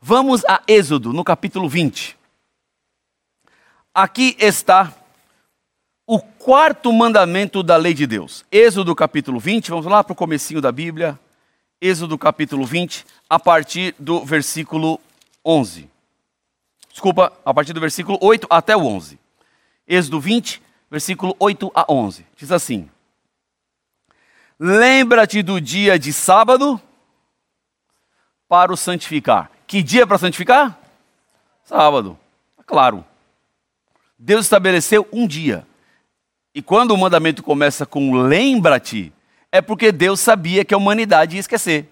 Vamos 0.00 0.44
a 0.46 0.62
Êxodo, 0.66 1.12
no 1.12 1.24
capítulo 1.24 1.68
20. 1.68 2.16
Aqui 3.92 4.36
está 4.38 4.94
o 6.12 6.18
quarto 6.18 6.92
mandamento 6.92 7.62
da 7.62 7.76
lei 7.76 7.94
de 7.94 8.04
Deus. 8.04 8.44
Êxodo 8.50 8.96
capítulo 8.96 9.38
20, 9.38 9.70
vamos 9.70 9.86
lá 9.86 10.02
para 10.02 10.12
o 10.12 10.16
comecinho 10.16 10.60
da 10.60 10.72
Bíblia. 10.72 11.16
Êxodo 11.80 12.18
capítulo 12.18 12.66
20, 12.66 13.06
a 13.28 13.38
partir 13.38 13.94
do 13.96 14.24
versículo 14.24 15.00
11. 15.46 15.88
Desculpa, 16.90 17.32
a 17.44 17.54
partir 17.54 17.72
do 17.72 17.80
versículo 17.80 18.18
8 18.20 18.44
até 18.50 18.76
o 18.76 18.84
11. 18.86 19.20
Êxodo 19.86 20.18
20, 20.18 20.60
versículo 20.90 21.36
8 21.38 21.70
a 21.72 21.86
11. 21.88 22.26
Diz 22.36 22.50
assim: 22.50 22.90
Lembra-te 24.58 25.44
do 25.44 25.60
dia 25.60 25.96
de 25.96 26.12
sábado 26.12 26.82
para 28.48 28.72
o 28.72 28.76
santificar. 28.76 29.48
Que 29.64 29.80
dia 29.80 30.08
para 30.08 30.18
santificar? 30.18 30.76
Sábado. 31.62 32.18
Claro. 32.66 33.04
Deus 34.18 34.46
estabeleceu 34.46 35.06
um 35.12 35.24
dia. 35.24 35.69
E 36.54 36.60
quando 36.60 36.92
o 36.92 36.98
mandamento 36.98 37.42
começa 37.42 37.86
com 37.86 38.14
lembra-te, 38.14 39.12
é 39.52 39.60
porque 39.60 39.92
Deus 39.92 40.20
sabia 40.20 40.64
que 40.64 40.74
a 40.74 40.76
humanidade 40.76 41.36
ia 41.36 41.40
esquecer. 41.40 41.88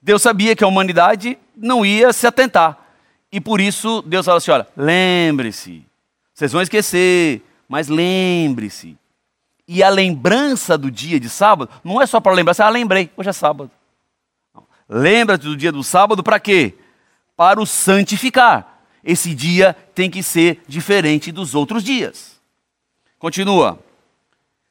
Deus 0.00 0.22
sabia 0.22 0.56
que 0.56 0.64
a 0.64 0.66
humanidade 0.66 1.38
não 1.56 1.84
ia 1.84 2.12
se 2.12 2.26
atentar. 2.26 2.78
E 3.30 3.40
por 3.40 3.60
isso 3.60 4.02
Deus 4.02 4.26
fala 4.26 4.38
assim: 4.38 4.50
olha, 4.50 4.66
lembre-se. 4.76 5.84
Vocês 6.34 6.52
vão 6.52 6.62
esquecer, 6.62 7.42
mas 7.68 7.88
lembre-se. 7.88 8.96
E 9.68 9.82
a 9.82 9.88
lembrança 9.88 10.76
do 10.76 10.90
dia 10.90 11.20
de 11.20 11.28
sábado 11.28 11.70
não 11.84 12.00
é 12.00 12.06
só 12.06 12.20
para 12.20 12.32
lembrar, 12.32 12.52
assim, 12.52 12.62
ah, 12.62 12.68
lembrei, 12.68 13.10
hoje 13.16 13.28
é 13.28 13.32
sábado. 13.32 13.70
Lembra-te 14.88 15.42
do 15.42 15.56
dia 15.56 15.70
do 15.70 15.84
sábado 15.84 16.22
para 16.22 16.40
quê? 16.40 16.74
Para 17.36 17.60
o 17.60 17.66
santificar 17.66 18.70
esse 19.04 19.34
dia 19.34 19.74
tem 19.94 20.10
que 20.10 20.22
ser 20.22 20.62
diferente 20.66 21.32
dos 21.32 21.54
outros 21.54 21.82
dias. 21.82 22.39
Continua. 23.20 23.78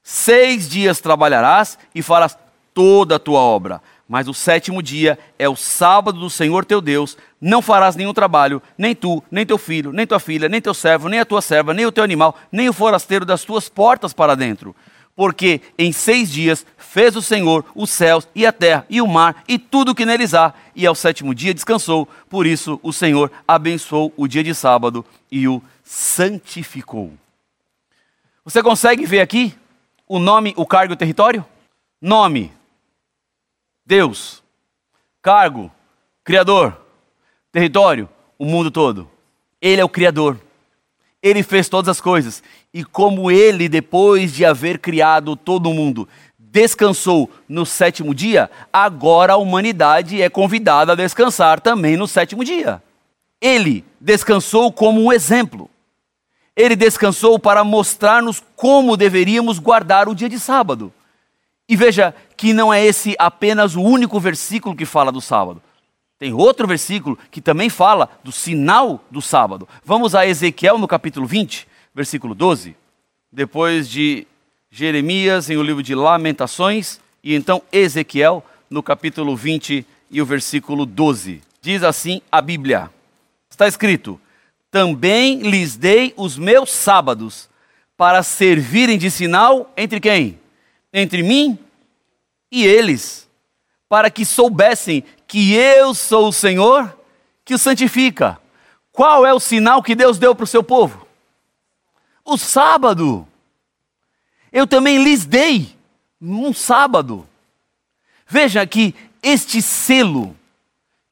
Seis 0.03 0.68
dias 0.68 1.00
trabalharás 1.00 1.79
e 1.96 2.01
farás 2.01 2.38
toda 2.74 3.15
a 3.15 3.20
tua 3.20 3.39
obra, 3.39 3.82
mas 4.08 4.27
o 4.27 4.34
sétimo 4.34 4.82
dia 4.84 5.18
é 5.38 5.48
o 5.48 5.56
sábado 5.56 6.20
do 6.20 6.29
Senhor 6.29 6.65
teu 6.65 6.82
Deus. 6.82 7.15
Não 7.39 7.62
farás 7.62 7.96
nenhum 7.96 8.13
trabalho, 8.13 8.62
nem 8.75 8.94
tu, 8.96 9.24
nem 9.29 9.46
teu 9.46 9.58
filho, 9.58 9.94
nem 9.94 10.06
tua 10.06 10.20
filha, 10.20 10.50
nem 10.50 10.60
teu 10.60 10.74
servo, 10.74 11.08
nem 11.08 11.22
a 11.22 11.25
tua 11.25 11.41
serva, 11.41 11.74
nem 11.74 11.86
o 11.86 11.91
teu 11.91 12.03
animal, 12.03 12.36
nem 12.51 12.68
o 12.68 12.74
forasteiro 12.74 13.24
das 13.24 13.46
tuas 13.46 13.70
portas 13.70 14.12
para 14.12 14.36
dentro 14.36 14.75
porque 15.20 15.60
em 15.77 15.91
seis 15.91 16.32
dias 16.32 16.65
fez 16.77 17.13
o 17.18 17.22
Senhor 17.22 17.65
os 17.75 17.89
céus 17.89 18.25
e 18.34 18.46
a 18.46 18.53
terra 18.53 18.86
e 18.89 19.01
o 19.01 19.06
mar 19.06 19.44
e 19.50 19.60
tudo 19.60 19.91
o 19.91 19.96
que 19.96 20.06
neles 20.06 20.34
há, 20.34 20.53
e 20.74 20.88
ao 20.88 20.96
sétimo 20.96 21.36
dia 21.36 21.53
descansou. 21.53 22.08
Por 22.29 22.48
isso 22.48 22.79
o 22.82 22.94
Senhor 22.94 23.29
abençoou 23.46 24.13
o 24.15 24.29
dia 24.29 24.46
de 24.46 24.56
sábado 24.56 25.06
e 25.29 25.46
o 25.46 25.62
santificou. 25.84 27.12
Você 28.43 28.63
consegue 28.63 29.05
ver 29.05 29.22
aqui 29.22 29.53
o 30.08 30.19
nome, 30.19 30.53
o 30.58 30.65
cargo 30.65 30.93
e 30.93 30.96
o 30.96 30.98
território? 30.98 31.46
Nome: 32.01 32.51
Deus. 33.86 34.43
Cargo: 35.22 35.72
Criador. 36.24 36.79
Território: 37.51 38.10
o 38.38 38.46
mundo 38.46 38.72
todo. 38.72 39.10
Ele 39.62 39.81
é 39.81 39.86
o 39.86 39.89
Criador. 39.89 40.39
Ele 41.22 41.43
fez 41.43 41.67
todas 41.67 41.89
as 41.89 42.01
coisas. 42.01 42.41
E 42.74 42.84
como 42.84 43.29
ele, 43.29 43.67
depois 43.67 44.34
de 44.34 44.46
haver 44.46 44.79
criado 44.79 45.36
todo 45.36 45.69
o 45.69 45.74
mundo, 45.74 46.08
descansou 46.38 47.29
no 47.48 47.65
sétimo 47.65 48.15
dia, 48.15 48.50
agora 48.72 49.34
a 49.34 49.38
humanidade 49.38 50.22
é 50.22 50.29
convidada 50.29 50.93
a 50.93 50.96
descansar 50.96 51.60
também 51.60 51.98
no 51.98 52.08
sétimo 52.08 52.43
dia. 52.43 52.81
Ele 53.41 53.86
descansou 54.00 54.72
como 54.72 55.03
um 55.03 55.12
exemplo. 55.12 55.69
Ele 56.56 56.75
descansou 56.75 57.39
para 57.39 57.63
mostrar-nos 57.63 58.44
como 58.56 58.98
deveríamos 58.98 59.60
guardar 59.60 60.10
o 60.10 60.15
dia 60.15 60.29
de 60.29 60.39
sábado. 60.39 60.91
E 61.68 61.75
veja 61.75 62.15
que 62.36 62.51
não 62.51 62.74
é 62.74 62.84
esse 62.84 63.15
apenas 63.20 63.75
o 63.75 63.82
único 63.82 64.20
versículo 64.20 64.75
que 64.75 64.86
fala 64.86 65.12
do 65.12 65.22
sábado. 65.22 65.62
Tem 66.18 66.34
outro 66.34 66.68
versículo 66.68 67.18
que 67.32 67.39
também 67.39 67.70
fala 67.70 68.10
do 68.24 68.32
sinal 68.32 69.03
do 69.10 69.22
sábado. 69.22 69.68
Vamos 69.86 70.13
a 70.13 70.27
Ezequiel 70.27 70.77
no 70.77 70.88
capítulo 70.88 71.25
20, 71.25 71.68
versículo 71.96 72.36
12. 72.36 72.75
Depois 73.32 73.88
de 73.88 74.27
Jeremias 74.72 75.50
em 75.50 75.58
o 75.58 75.63
livro 75.63 75.82
de 75.82 75.96
Lamentações 75.96 77.00
e 77.24 77.36
então 77.36 77.62
Ezequiel 77.72 78.44
no 78.70 78.84
capítulo 78.84 79.36
20 79.36 79.86
e 80.12 80.22
o 80.22 80.25
versículo 80.25 80.86
12. 80.86 81.41
Diz 81.62 81.84
assim 81.84 82.22
a 82.32 82.41
Bíblia: 82.41 82.89
Está 83.50 83.68
escrito: 83.68 84.20
Também 84.71 85.39
lhes 85.39 85.75
dei 85.75 86.13
os 86.15 86.38
meus 86.38 86.71
sábados 86.71 87.49
para 87.97 88.23
servirem 88.23 88.97
de 88.97 89.09
sinal 89.09 89.71
entre 89.75 89.99
quem? 89.99 90.39
Entre 90.93 91.23
mim 91.23 91.57
e 92.51 92.65
eles, 92.65 93.27
para 93.88 94.09
que 94.09 94.23
soubessem 94.23 95.03
que 95.27 95.53
eu 95.53 95.93
sou 95.93 96.29
o 96.29 96.33
Senhor 96.33 96.97
que 97.43 97.53
o 97.53 97.59
santifica. 97.59 98.39
Qual 98.91 99.25
é 99.25 99.33
o 99.33 99.39
sinal 99.39 99.81
que 99.81 99.95
Deus 99.95 100.17
deu 100.17 100.35
para 100.35 100.43
o 100.43 100.47
seu 100.47 100.63
povo? 100.63 101.07
O 102.23 102.38
sábado. 102.38 103.27
Eu 104.51 104.67
também 104.67 105.03
lhes 105.03 105.25
dei 105.25 105.75
um 106.21 106.53
sábado. 106.53 107.27
Veja 108.27 108.65
que 108.67 108.93
este 109.21 109.61
selo 109.61 110.35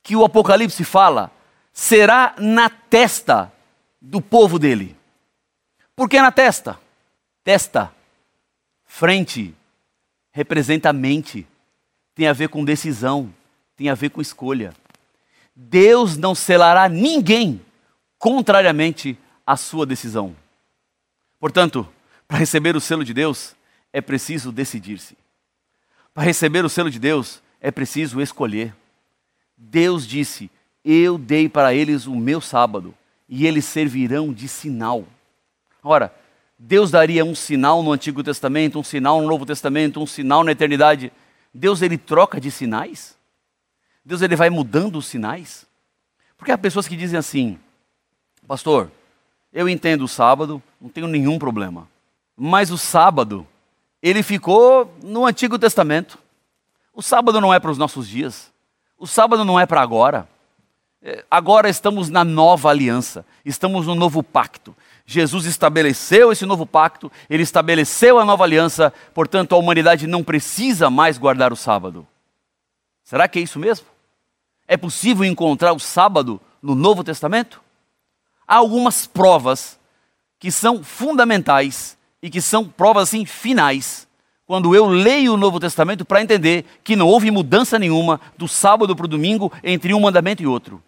que 0.03 0.15
o 0.15 0.23
Apocalipse 0.23 0.83
fala 0.83 1.31
será 1.77 2.33
na 2.39 2.71
testa 2.71 3.53
do 4.01 4.19
povo 4.19 4.57
dele. 4.57 4.97
Por 5.95 6.09
que 6.09 6.19
na 6.19 6.31
testa? 6.31 6.79
Testa, 7.43 7.93
frente, 8.83 9.53
representa 10.31 10.89
a 10.89 10.93
mente, 10.93 11.47
tem 12.15 12.27
a 12.27 12.33
ver 12.33 12.49
com 12.49 12.65
decisão, 12.65 13.31
tem 13.75 13.89
a 13.89 13.93
ver 13.93 14.09
com 14.09 14.19
escolha. 14.19 14.73
Deus 15.55 16.17
não 16.17 16.33
selará 16.33 16.89
ninguém 16.89 17.61
contrariamente 18.17 19.15
à 19.45 19.55
sua 19.55 19.85
decisão. 19.85 20.35
Portanto, 21.39 21.87
para 22.27 22.39
receber 22.39 22.75
o 22.75 22.81
selo 22.81 23.05
de 23.05 23.13
Deus, 23.13 23.55
é 23.93 24.01
preciso 24.01 24.51
decidir-se. 24.51 25.15
Para 26.11 26.23
receber 26.23 26.65
o 26.65 26.69
selo 26.69 26.89
de 26.89 26.97
Deus, 26.97 27.39
é 27.61 27.69
preciso 27.69 28.19
escolher. 28.19 28.75
Deus 29.55 30.07
disse: 30.07 30.49
Eu 30.89 31.17
dei 31.17 31.49
para 31.49 31.73
eles 31.73 32.07
o 32.07 32.15
meu 32.15 32.39
sábado, 32.39 32.95
e 33.27 33.45
eles 33.45 33.65
servirão 33.65 34.31
de 34.31 34.47
sinal. 34.47 35.03
Ora, 35.83 36.15
Deus 36.57 36.89
daria 36.89 37.25
um 37.25 37.35
sinal 37.35 37.83
no 37.83 37.91
Antigo 37.91 38.23
Testamento, 38.23 38.79
um 38.79 38.83
sinal 38.83 39.21
no 39.21 39.27
Novo 39.27 39.45
Testamento, 39.45 40.01
um 40.01 40.07
sinal 40.07 40.45
na 40.45 40.53
eternidade. 40.53 41.11
Deus 41.53 41.81
ele 41.81 41.97
troca 41.97 42.39
de 42.39 42.49
sinais? 42.49 43.17
Deus 44.05 44.21
ele 44.21 44.37
vai 44.37 44.49
mudando 44.49 44.95
os 44.97 45.07
sinais? 45.07 45.67
Porque 46.37 46.53
há 46.53 46.57
pessoas 46.57 46.87
que 46.87 46.95
dizem 46.95 47.19
assim, 47.19 47.59
pastor, 48.47 48.89
eu 49.51 49.67
entendo 49.67 50.05
o 50.05 50.07
sábado, 50.07 50.63
não 50.79 50.87
tenho 50.87 51.07
nenhum 51.07 51.37
problema. 51.37 51.85
Mas 52.33 52.71
o 52.71 52.77
sábado, 52.77 53.45
ele 54.01 54.23
ficou 54.23 54.89
no 55.03 55.25
Antigo 55.25 55.59
Testamento. 55.59 56.17
O 56.93 57.01
sábado 57.01 57.41
não 57.41 57.53
é 57.53 57.59
para 57.59 57.71
os 57.71 57.77
nossos 57.77 58.07
dias. 58.07 58.53
O 58.97 59.05
sábado 59.05 59.43
não 59.43 59.59
é 59.59 59.65
para 59.65 59.81
agora. 59.81 60.29
Eh, 61.07 61.23
Agora 61.31 61.69
estamos 61.69 62.09
na 62.09 62.25
nova 62.25 62.69
aliança, 62.69 63.25
estamos 63.45 63.87
no 63.87 63.95
novo 63.95 64.21
pacto. 64.21 64.75
Jesus 65.05 65.45
estabeleceu 65.45 66.33
esse 66.33 66.45
novo 66.45 66.65
pacto, 66.65 67.09
ele 67.29 67.43
estabeleceu 67.43 68.19
a 68.19 68.25
nova 68.25 68.43
aliança, 68.43 68.93
portanto 69.13 69.55
a 69.55 69.57
humanidade 69.57 70.05
não 70.05 70.21
precisa 70.21 70.89
mais 70.89 71.17
guardar 71.17 71.53
o 71.53 71.55
sábado. 71.55 72.05
Será 73.05 73.25
que 73.25 73.39
é 73.39 73.41
isso 73.41 73.57
mesmo? 73.57 73.87
É 74.67 74.75
possível 74.75 75.23
encontrar 75.23 75.71
o 75.71 75.79
sábado 75.79 76.41
no 76.61 76.75
Novo 76.75 77.05
Testamento? 77.05 77.61
Há 78.45 78.55
algumas 78.55 79.07
provas 79.07 79.79
que 80.37 80.51
são 80.51 80.83
fundamentais 80.83 81.97
e 82.21 82.29
que 82.29 82.41
são 82.41 82.65
provas 82.67 83.03
assim 83.03 83.25
finais 83.25 84.05
quando 84.45 84.75
eu 84.75 84.87
leio 84.87 85.35
o 85.35 85.37
Novo 85.37 85.57
Testamento 85.57 86.03
para 86.03 86.21
entender 86.21 86.65
que 86.83 86.97
não 86.97 87.07
houve 87.07 87.31
mudança 87.31 87.79
nenhuma 87.79 88.19
do 88.37 88.45
sábado 88.45 88.93
para 88.93 89.05
o 89.05 89.09
domingo 89.09 89.53
entre 89.63 89.93
um 89.93 90.01
mandamento 90.01 90.43
e 90.43 90.47
outro. 90.47 90.83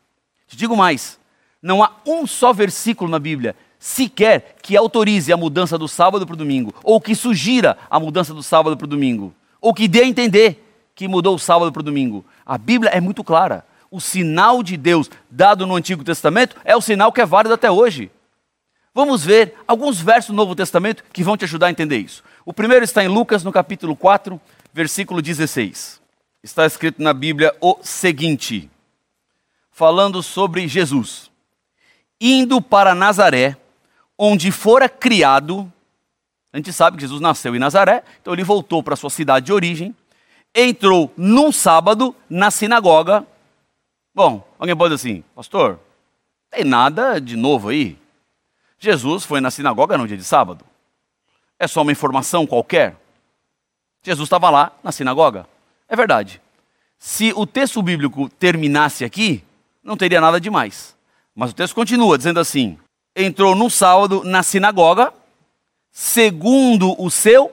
Te 0.50 0.58
digo 0.58 0.76
mais: 0.76 1.18
não 1.62 1.84
há 1.84 1.92
um 2.06 2.26
só 2.28 2.52
versículo 2.52 3.10
na 3.10 3.20
Bíblia 3.20 3.56
sequer 3.78 4.58
que 4.62 4.76
autorize 4.76 5.32
a 5.32 5.38
mudança 5.38 5.78
do 5.78 5.88
sábado 5.88 6.26
para 6.26 6.34
o 6.34 6.38
domingo, 6.38 6.74
ou 6.84 7.00
que 7.00 7.16
sugira 7.16 7.78
a 7.90 7.98
mudança 7.98 8.34
do 8.34 8.44
sábado 8.44 8.76
para 8.76 8.84
o 8.84 8.90
domingo, 8.90 9.34
ou 9.62 9.74
que 9.74 9.88
dê 9.88 10.02
a 10.02 10.08
entender 10.08 10.66
que 10.94 11.08
mudou 11.08 11.36
o 11.36 11.40
sábado 11.40 11.72
para 11.72 11.80
o 11.80 11.84
domingo. 11.84 12.26
A 12.46 12.58
Bíblia 12.58 12.90
é 12.92 13.00
muito 13.00 13.24
clara. 13.24 13.66
O 13.90 14.02
sinal 14.02 14.62
de 14.62 14.76
Deus 14.76 15.10
dado 15.30 15.66
no 15.66 15.76
Antigo 15.76 16.04
Testamento 16.04 16.58
é 16.66 16.76
o 16.76 16.82
sinal 16.82 17.14
que 17.14 17.22
é 17.22 17.26
válido 17.26 17.54
até 17.54 17.72
hoje. 17.72 18.12
Vamos 18.94 19.24
ver 19.24 19.54
alguns 19.68 20.02
versos 20.02 20.32
do 20.32 20.36
Novo 20.36 20.56
Testamento 20.56 21.04
que 21.14 21.24
vão 21.24 21.38
te 21.38 21.46
ajudar 21.46 21.68
a 21.68 21.72
entender 21.72 22.00
isso. 22.00 22.24
O 22.44 22.54
primeiro 22.54 22.84
está 22.84 23.04
em 23.04 23.08
Lucas, 23.08 23.44
no 23.44 23.52
capítulo 23.52 23.96
4, 23.96 24.40
versículo 24.74 25.22
16. 25.22 26.02
Está 26.44 26.66
escrito 26.66 27.02
na 27.02 27.14
Bíblia 27.14 27.56
o 27.62 27.78
seguinte, 27.82 28.70
falando 29.80 30.22
sobre 30.22 30.68
Jesus. 30.68 31.32
Indo 32.20 32.62
para 32.62 32.94
Nazaré, 32.94 33.56
onde 34.18 34.52
fora 34.52 34.90
criado, 34.90 35.72
a 36.52 36.58
gente 36.58 36.74
sabe 36.74 36.98
que 36.98 37.02
Jesus 37.02 37.22
nasceu 37.22 37.56
em 37.56 37.60
Nazaré, 37.60 38.04
então 38.20 38.34
ele 38.34 38.44
voltou 38.44 38.84
para 38.84 38.98
sua 38.98 39.10
cidade 39.10 39.46
de 39.46 39.54
origem, 39.54 39.96
entrou 40.54 41.14
num 41.16 41.50
sábado 41.50 42.14
na 42.30 42.52
sinagoga. 42.52 43.26
Bom, 44.14 44.46
alguém 44.60 44.76
pode 44.76 44.94
dizer 44.94 45.12
assim, 45.12 45.24
pastor, 45.34 45.80
tem 46.52 46.66
nada 46.66 47.22
de 47.22 47.38
novo 47.38 47.70
aí. 47.70 47.98
Jesus 48.78 49.24
foi 49.24 49.40
na 49.40 49.50
sinagoga 49.50 49.98
no 49.98 50.06
dia 50.06 50.18
de 50.18 50.26
sábado. 50.26 50.66
É 51.58 51.70
só 51.70 51.84
uma 51.84 51.94
informação 51.94 52.46
qualquer? 52.46 52.98
Jesus 54.04 54.26
estava 54.26 54.50
lá 54.50 54.74
na 54.84 54.92
sinagoga. 54.92 55.48
É 55.88 55.96
verdade. 55.96 56.42
Se 56.98 57.32
o 57.34 57.48
texto 57.48 57.82
bíblico 57.82 58.28
terminasse 58.28 59.06
aqui, 59.06 59.42
não 59.90 59.98
teria 59.98 60.22
nada 60.22 60.40
demais. 60.40 60.96
Mas 61.36 61.50
o 61.50 61.54
texto 61.54 61.74
continua 61.74 62.16
dizendo 62.16 62.40
assim: 62.40 62.78
entrou 63.16 63.56
no 63.56 63.70
sábado 63.72 64.24
na 64.24 64.44
sinagoga, 64.44 65.12
segundo 65.92 66.96
o 67.02 67.10
seu 67.10 67.52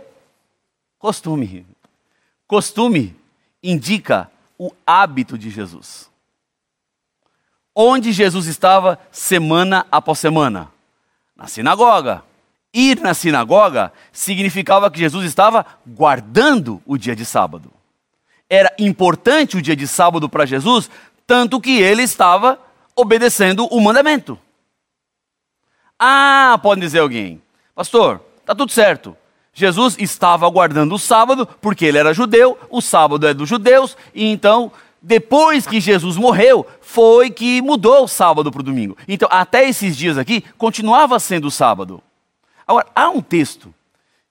costume. 0.98 1.66
Costume 2.46 3.16
indica 3.62 4.30
o 4.58 4.70
hábito 4.86 5.38
de 5.38 5.48
Jesus. 5.48 6.10
Onde 7.74 8.12
Jesus 8.12 8.46
estava 8.46 8.98
semana 9.10 9.86
após 9.90 10.18
semana? 10.18 10.70
Na 11.34 11.46
sinagoga. 11.46 12.22
Ir 12.72 13.00
na 13.00 13.14
sinagoga 13.14 13.92
significava 14.12 14.90
que 14.90 14.98
Jesus 14.98 15.24
estava 15.24 15.64
guardando 15.86 16.82
o 16.84 16.98
dia 16.98 17.16
de 17.16 17.24
sábado. 17.24 17.72
Era 18.48 18.74
importante 18.78 19.56
o 19.56 19.62
dia 19.62 19.74
de 19.74 19.88
sábado 19.88 20.28
para 20.28 20.46
Jesus, 20.46 20.90
tanto 21.26 21.60
que 21.60 21.80
ele 21.80 22.02
estava 22.02 22.58
obedecendo 22.94 23.66
o 23.66 23.80
mandamento. 23.80 24.38
Ah, 25.98 26.58
pode 26.62 26.80
dizer 26.80 27.00
alguém, 27.00 27.42
pastor, 27.74 28.20
tá 28.44 28.54
tudo 28.54 28.70
certo. 28.70 29.16
Jesus 29.52 29.96
estava 29.98 30.48
guardando 30.50 30.94
o 30.94 30.98
sábado 30.98 31.46
porque 31.60 31.86
ele 31.86 31.98
era 31.98 32.12
judeu, 32.12 32.58
o 32.68 32.82
sábado 32.82 33.26
é 33.26 33.32
dos 33.32 33.48
judeus, 33.48 33.96
e 34.14 34.26
então, 34.26 34.70
depois 35.00 35.66
que 35.66 35.80
Jesus 35.80 36.16
morreu, 36.16 36.66
foi 36.82 37.30
que 37.30 37.62
mudou 37.62 38.04
o 38.04 38.08
sábado 38.08 38.52
para 38.52 38.60
o 38.60 38.64
domingo. 38.64 38.96
Então, 39.08 39.28
até 39.32 39.66
esses 39.66 39.96
dias 39.96 40.18
aqui, 40.18 40.44
continuava 40.58 41.18
sendo 41.18 41.48
o 41.48 41.50
sábado. 41.50 42.02
Agora, 42.66 42.86
há 42.94 43.08
um 43.08 43.22
texto 43.22 43.74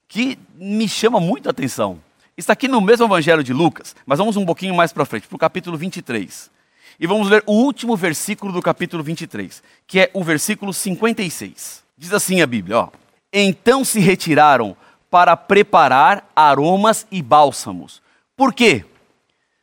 que 0.08 0.38
me 0.56 0.88
chama 0.88 1.20
muito 1.20 1.48
a 1.48 1.52
atenção. 1.52 2.00
Está 2.38 2.54
aqui 2.54 2.68
no 2.68 2.80
mesmo 2.80 3.06
Evangelho 3.06 3.44
de 3.44 3.54
Lucas, 3.54 3.96
mas 4.06 4.20
vamos 4.20 4.38
um 4.38 4.46
pouquinho 4.46 4.76
mais 4.76 4.94
para 4.94 5.06
frente, 5.06 5.28
para 5.28 5.36
o 5.36 5.40
capítulo 5.40 5.76
23. 5.78 6.52
E 7.00 7.06
vamos 7.06 7.30
ler 7.30 7.44
o 7.46 7.54
último 7.54 7.96
versículo 7.96 8.54
do 8.54 8.62
capítulo 8.62 9.04
23, 9.04 9.62
que 9.86 10.00
é 10.00 10.10
o 10.14 10.24
versículo 10.24 10.74
56. 10.74 11.84
Diz 11.98 12.14
assim 12.14 12.42
a 12.42 12.48
Bíblia, 12.48 12.80
ó: 12.80 12.90
Então 13.32 13.84
se 13.84 14.00
retiraram 14.00 14.76
para 15.10 15.36
preparar 15.36 16.30
aromas 16.36 17.06
e 17.12 17.22
bálsamos. 17.22 18.02
Por 18.36 18.54
quê? 18.54 18.86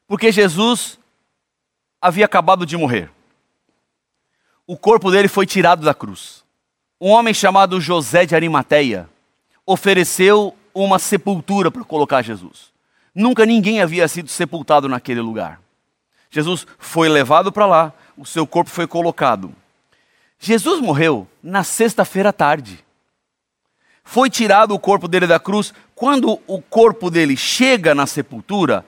Porque 0.06 0.32
Jesus 0.32 0.98
havia 2.00 2.24
acabado 2.24 2.66
de 2.66 2.76
morrer. 2.76 3.10
O 4.66 4.76
corpo 4.76 5.10
dele 5.10 5.28
foi 5.28 5.46
tirado 5.46 5.84
da 5.84 5.94
cruz. 5.94 6.42
Um 7.00 7.10
homem 7.10 7.34
chamado 7.34 7.80
José 7.80 8.24
de 8.24 8.34
Arimateia 8.34 9.08
ofereceu 9.66 10.56
uma 10.74 10.98
sepultura 10.98 11.70
para 11.70 11.84
colocar 11.84 12.22
Jesus. 12.22 12.72
Nunca 13.14 13.44
ninguém 13.44 13.80
havia 13.80 14.06
sido 14.08 14.28
sepultado 14.28 14.88
naquele 14.88 15.20
lugar. 15.20 15.60
Jesus 16.32 16.66
foi 16.78 17.10
levado 17.10 17.52
para 17.52 17.66
lá, 17.66 17.92
o 18.16 18.24
seu 18.24 18.46
corpo 18.46 18.70
foi 18.70 18.86
colocado. 18.86 19.54
Jesus 20.38 20.80
morreu 20.80 21.28
na 21.42 21.62
sexta-feira 21.62 22.30
à 22.30 22.32
tarde. 22.32 22.82
Foi 24.02 24.30
tirado 24.30 24.74
o 24.74 24.78
corpo 24.78 25.06
dele 25.06 25.26
da 25.26 25.38
cruz. 25.38 25.74
Quando 25.94 26.40
o 26.46 26.60
corpo 26.62 27.10
dele 27.10 27.36
chega 27.36 27.94
na 27.94 28.06
sepultura, 28.06 28.84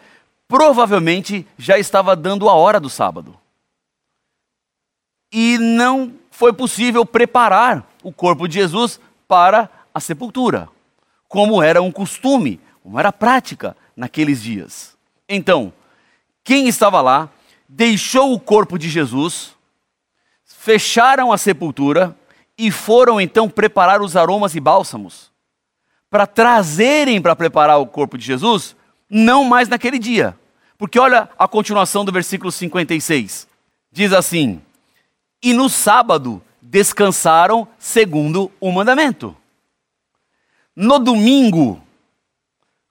provavelmente 0.48 1.46
já 1.58 1.78
estava 1.78 2.16
dando 2.16 2.48
a 2.48 2.54
hora 2.54 2.80
do 2.80 2.88
sábado. 2.88 3.38
E 5.30 5.58
não 5.58 6.14
foi 6.30 6.52
possível 6.52 7.04
preparar 7.04 7.86
o 8.02 8.10
corpo 8.10 8.48
de 8.48 8.54
Jesus 8.54 8.98
para 9.28 9.68
a 9.92 10.00
sepultura, 10.00 10.68
como 11.28 11.62
era 11.62 11.82
um 11.82 11.92
costume, 11.92 12.58
como 12.82 12.98
era 12.98 13.12
prática 13.12 13.76
naqueles 13.94 14.42
dias. 14.42 14.96
Então, 15.28 15.72
quem 16.42 16.68
estava 16.68 17.00
lá 17.00 17.30
deixou 17.76 18.32
o 18.32 18.38
corpo 18.38 18.78
de 18.78 18.88
Jesus, 18.88 19.50
fecharam 20.44 21.32
a 21.32 21.38
sepultura 21.38 22.16
e 22.56 22.70
foram 22.70 23.20
então 23.20 23.50
preparar 23.50 24.00
os 24.00 24.16
aromas 24.16 24.54
e 24.54 24.60
bálsamos 24.60 25.32
para 26.08 26.24
trazerem 26.24 27.20
para 27.20 27.34
preparar 27.34 27.80
o 27.80 27.86
corpo 27.86 28.16
de 28.16 28.24
Jesus, 28.24 28.76
não 29.10 29.42
mais 29.44 29.68
naquele 29.68 29.98
dia. 29.98 30.38
Porque 30.78 31.00
olha 31.00 31.28
a 31.36 31.48
continuação 31.48 32.04
do 32.04 32.12
versículo 32.12 32.52
56. 32.52 33.48
Diz 33.90 34.12
assim: 34.12 34.62
E 35.42 35.52
no 35.52 35.68
sábado 35.68 36.40
descansaram 36.62 37.66
segundo 37.76 38.52
o 38.60 38.70
mandamento. 38.70 39.36
No 40.76 41.00
domingo, 41.00 41.82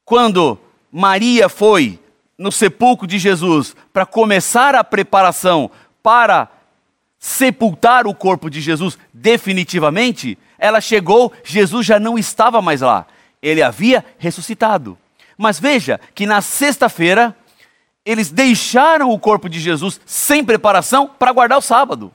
quando 0.04 0.60
Maria 0.92 1.48
foi 1.48 2.03
no 2.38 2.52
sepulcro 2.52 3.08
de 3.08 3.20
Jesus 3.20 3.76
para 3.92 4.06
começar 4.06 4.76
a 4.76 4.84
preparação 4.84 5.70
para 6.02 6.50
sepultar 7.20 8.06
o 8.06 8.14
corpo 8.14 8.50
de 8.50 8.60
Jesus 8.60 8.98
definitivamente, 9.14 10.38
ela 10.58 10.82
chegou, 10.82 11.32
Jesus 11.44 11.86
já 11.86 12.00
não 12.00 12.18
estava 12.18 12.62
mais 12.62 12.82
lá. 12.82 13.08
Ele 13.42 13.62
havia 13.62 14.04
ressuscitado. 14.18 14.98
Mas 15.38 15.60
veja 15.60 16.00
que 16.14 16.26
na 16.26 16.42
sexta-feira, 16.42 17.36
eles 18.06 18.30
deixaram 18.30 19.10
o 19.10 19.20
corpo 19.20 19.48
de 19.48 19.60
Jesus 19.60 20.00
sem 20.06 20.44
preparação 20.44 21.08
para 21.08 21.32
guardar 21.32 21.58
o 21.58 21.62
sábado. 21.62 22.12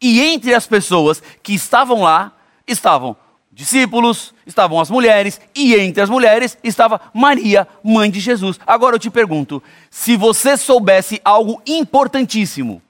E 0.00 0.20
entre 0.20 0.54
as 0.54 0.66
pessoas 0.66 1.22
que 1.42 1.54
estavam 1.54 2.02
lá, 2.02 2.32
estavam 2.66 3.16
discípulos, 3.54 4.34
estavam 4.44 4.80
as 4.80 4.90
mulheres, 4.90 5.40
e 5.54 5.74
entre 5.76 6.02
as 6.02 6.10
mulheres 6.10 6.58
estava 6.62 7.00
Maria, 7.14 7.66
mãe 7.82 8.10
de 8.10 8.18
Jesus. 8.18 8.58
Agora 8.66 8.96
eu 8.96 8.98
te 8.98 9.08
pergunto: 9.08 9.62
se 9.88 10.16
você 10.16 10.56
soubesse 10.56 11.20
algo 11.24 11.62
importantíssimo, 11.66 12.82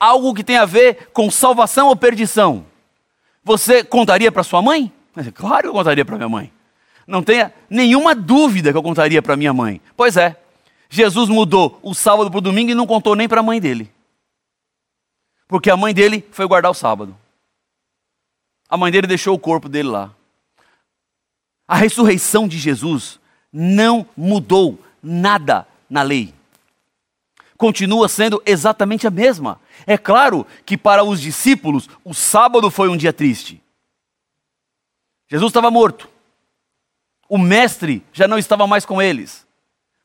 algo 0.00 0.34
que 0.34 0.42
tem 0.42 0.56
a 0.56 0.64
ver 0.64 1.10
com 1.12 1.30
salvação 1.30 1.88
ou 1.88 1.96
perdição, 1.96 2.64
você 3.44 3.84
contaria 3.84 4.32
para 4.32 4.42
sua 4.42 4.62
mãe? 4.62 4.90
Claro 5.34 5.62
que 5.64 5.68
eu 5.68 5.72
contaria 5.74 6.04
para 6.06 6.16
minha 6.16 6.28
mãe. 6.28 6.50
Não 7.06 7.22
tenha 7.22 7.52
nenhuma 7.68 8.14
dúvida 8.14 8.72
que 8.72 8.78
eu 8.78 8.82
contaria 8.82 9.20
para 9.20 9.36
minha 9.36 9.52
mãe. 9.52 9.78
Pois 9.94 10.16
é, 10.16 10.36
Jesus 10.88 11.28
mudou 11.28 11.78
o 11.82 11.94
sábado 11.94 12.30
para 12.30 12.38
o 12.38 12.40
domingo 12.40 12.70
e 12.70 12.74
não 12.74 12.86
contou 12.86 13.14
nem 13.14 13.28
para 13.28 13.40
a 13.40 13.42
mãe 13.42 13.60
dele. 13.60 13.92
Porque 15.46 15.70
a 15.70 15.76
mãe 15.76 15.92
dele 15.92 16.24
foi 16.30 16.46
guardar 16.46 16.70
o 16.70 16.74
sábado. 16.74 17.14
A 18.72 18.76
mãe 18.78 18.90
dele 18.90 19.06
deixou 19.06 19.34
o 19.34 19.38
corpo 19.38 19.68
dele 19.68 19.90
lá. 19.90 20.10
A 21.68 21.76
ressurreição 21.76 22.48
de 22.48 22.58
Jesus 22.58 23.20
não 23.52 24.06
mudou 24.16 24.82
nada 25.02 25.68
na 25.90 26.00
lei. 26.00 26.32
continua 27.58 28.08
sendo 28.08 28.42
exatamente 28.46 29.06
a 29.06 29.10
mesma. 29.10 29.60
É 29.86 29.98
claro 29.98 30.46
que 30.64 30.78
para 30.78 31.04
os 31.04 31.20
discípulos, 31.20 31.86
o 32.02 32.14
sábado 32.14 32.70
foi 32.70 32.88
um 32.88 32.96
dia 32.96 33.12
triste. 33.12 33.62
Jesus 35.28 35.50
estava 35.50 35.70
morto. 35.70 36.08
O 37.28 37.36
mestre 37.36 38.02
já 38.10 38.26
não 38.26 38.38
estava 38.38 38.66
mais 38.66 38.86
com 38.86 39.02
eles. 39.02 39.46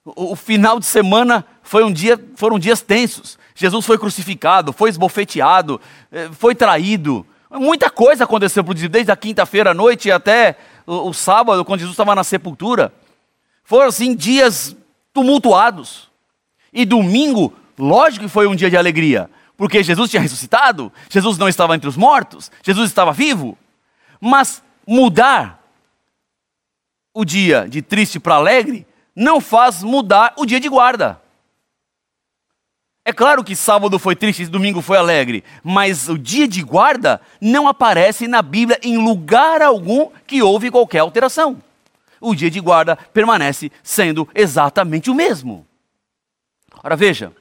O, 0.04 0.34
o 0.34 0.36
final 0.36 0.78
de 0.78 0.86
semana 0.86 1.46
foi 1.64 1.86
um 1.86 1.92
dia, 1.92 2.22
foram 2.36 2.60
dias 2.60 2.82
tensos. 2.82 3.40
Jesus 3.56 3.86
foi 3.86 3.98
crucificado, 3.98 4.74
foi 4.74 4.90
esbofeteado, 4.90 5.80
eh, 6.12 6.30
foi 6.34 6.54
traído. 6.54 7.26
Muita 7.52 7.90
coisa 7.90 8.26
aconteceu 8.26 8.64
para 8.64 8.72
o 8.72 8.90
desde 8.90 9.12
a 9.12 9.16
quinta-feira 9.16 9.72
à 9.72 9.74
noite 9.74 10.12
até 10.12 10.58
o, 10.86 11.10
o 11.10 11.14
sábado, 11.14 11.64
quando 11.64 11.80
Jesus 11.80 11.94
estava 11.94 12.14
na 12.14 12.24
sepultura. 12.24 12.94
Foram 13.64 13.88
assim 13.88 14.16
dias 14.16 14.76
tumultuados. 15.14 16.10
E 16.74 16.86
domingo, 16.86 17.54
lógico 17.78 18.26
que 18.26 18.32
foi 18.32 18.48
um 18.48 18.56
dia 18.56 18.70
de 18.70 18.78
alegria, 18.78 19.30
porque 19.56 19.82
Jesus 19.82 20.10
tinha 20.12 20.22
ressuscitado, 20.22 20.92
Jesus 21.10 21.38
não 21.38 21.48
estava 21.48 21.76
entre 21.76 21.90
os 21.90 21.98
mortos, 21.98 22.52
Jesus 22.62 22.90
estava 22.90 23.12
vivo. 23.12 23.58
Mas 24.20 24.62
mudar 24.86 25.64
o 27.14 27.26
dia 27.26 27.68
de 27.68 27.82
triste 27.82 28.20
para 28.20 28.36
alegre 28.36 28.86
não 29.16 29.42
faz 29.42 29.82
mudar 29.82 30.34
o 30.38 30.46
dia 30.46 30.60
de 30.60 30.70
guarda. 30.70 31.20
É 33.08 33.14
claro 33.14 33.42
que 33.42 33.56
sábado 33.56 33.98
foi 33.98 34.18
triste 34.18 34.44
e 34.44 34.48
domingo 34.48 34.82
foi 34.82 34.98
alegre, 34.98 35.42
mas 35.64 36.10
o 36.10 36.18
dia 36.18 36.46
de 36.46 36.62
guarda 36.62 37.22
não 37.40 37.66
aparece 37.66 38.28
na 38.28 38.42
Bíblia 38.42 38.78
em 38.84 38.98
lugar 38.98 39.62
algum 39.62 40.10
que 40.28 40.42
houve 40.42 40.70
qualquer 40.70 41.00
alteração. 41.00 41.64
O 42.20 42.36
dia 42.36 42.52
de 42.52 42.60
guarda 42.60 42.98
permanece 42.98 43.72
sendo 43.82 44.28
exatamente 44.36 45.10
o 45.10 45.16
mesmo. 45.16 45.66
Ora 46.84 46.98
veja, 46.98 47.32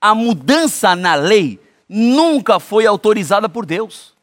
a 0.00 0.14
mudança 0.14 0.94
na 0.94 1.16
lei 1.16 1.58
nunca 1.88 2.60
foi 2.60 2.86
autorizada 2.86 3.48
por 3.48 3.66
Deus. 3.66 4.14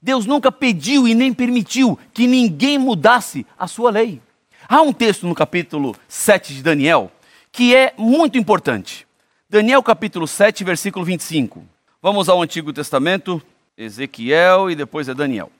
Deus 0.00 0.24
nunca 0.24 0.50
pediu 0.50 1.06
e 1.06 1.14
nem 1.14 1.34
permitiu 1.34 1.98
que 2.14 2.26
ninguém 2.26 2.78
mudasse 2.78 3.46
a 3.58 3.66
sua 3.66 3.90
lei. 3.90 4.22
Há 4.66 4.80
um 4.80 4.90
texto 4.90 5.26
no 5.26 5.34
capítulo 5.34 5.94
7 6.08 6.54
de 6.54 6.62
Daniel 6.62 7.12
que 7.52 7.76
é 7.76 7.92
muito 7.98 8.38
importante. 8.38 9.06
Daniel 9.48 9.82
capítulo 9.82 10.26
7, 10.26 10.64
versículo 10.64 11.04
25. 11.04 11.62
Vamos 12.00 12.30
ao 12.30 12.42
Antigo 12.42 12.72
Testamento, 12.72 13.42
Ezequiel 13.76 14.70
e 14.70 14.74
depois 14.74 15.06
é 15.06 15.14
Daniel. 15.14 15.52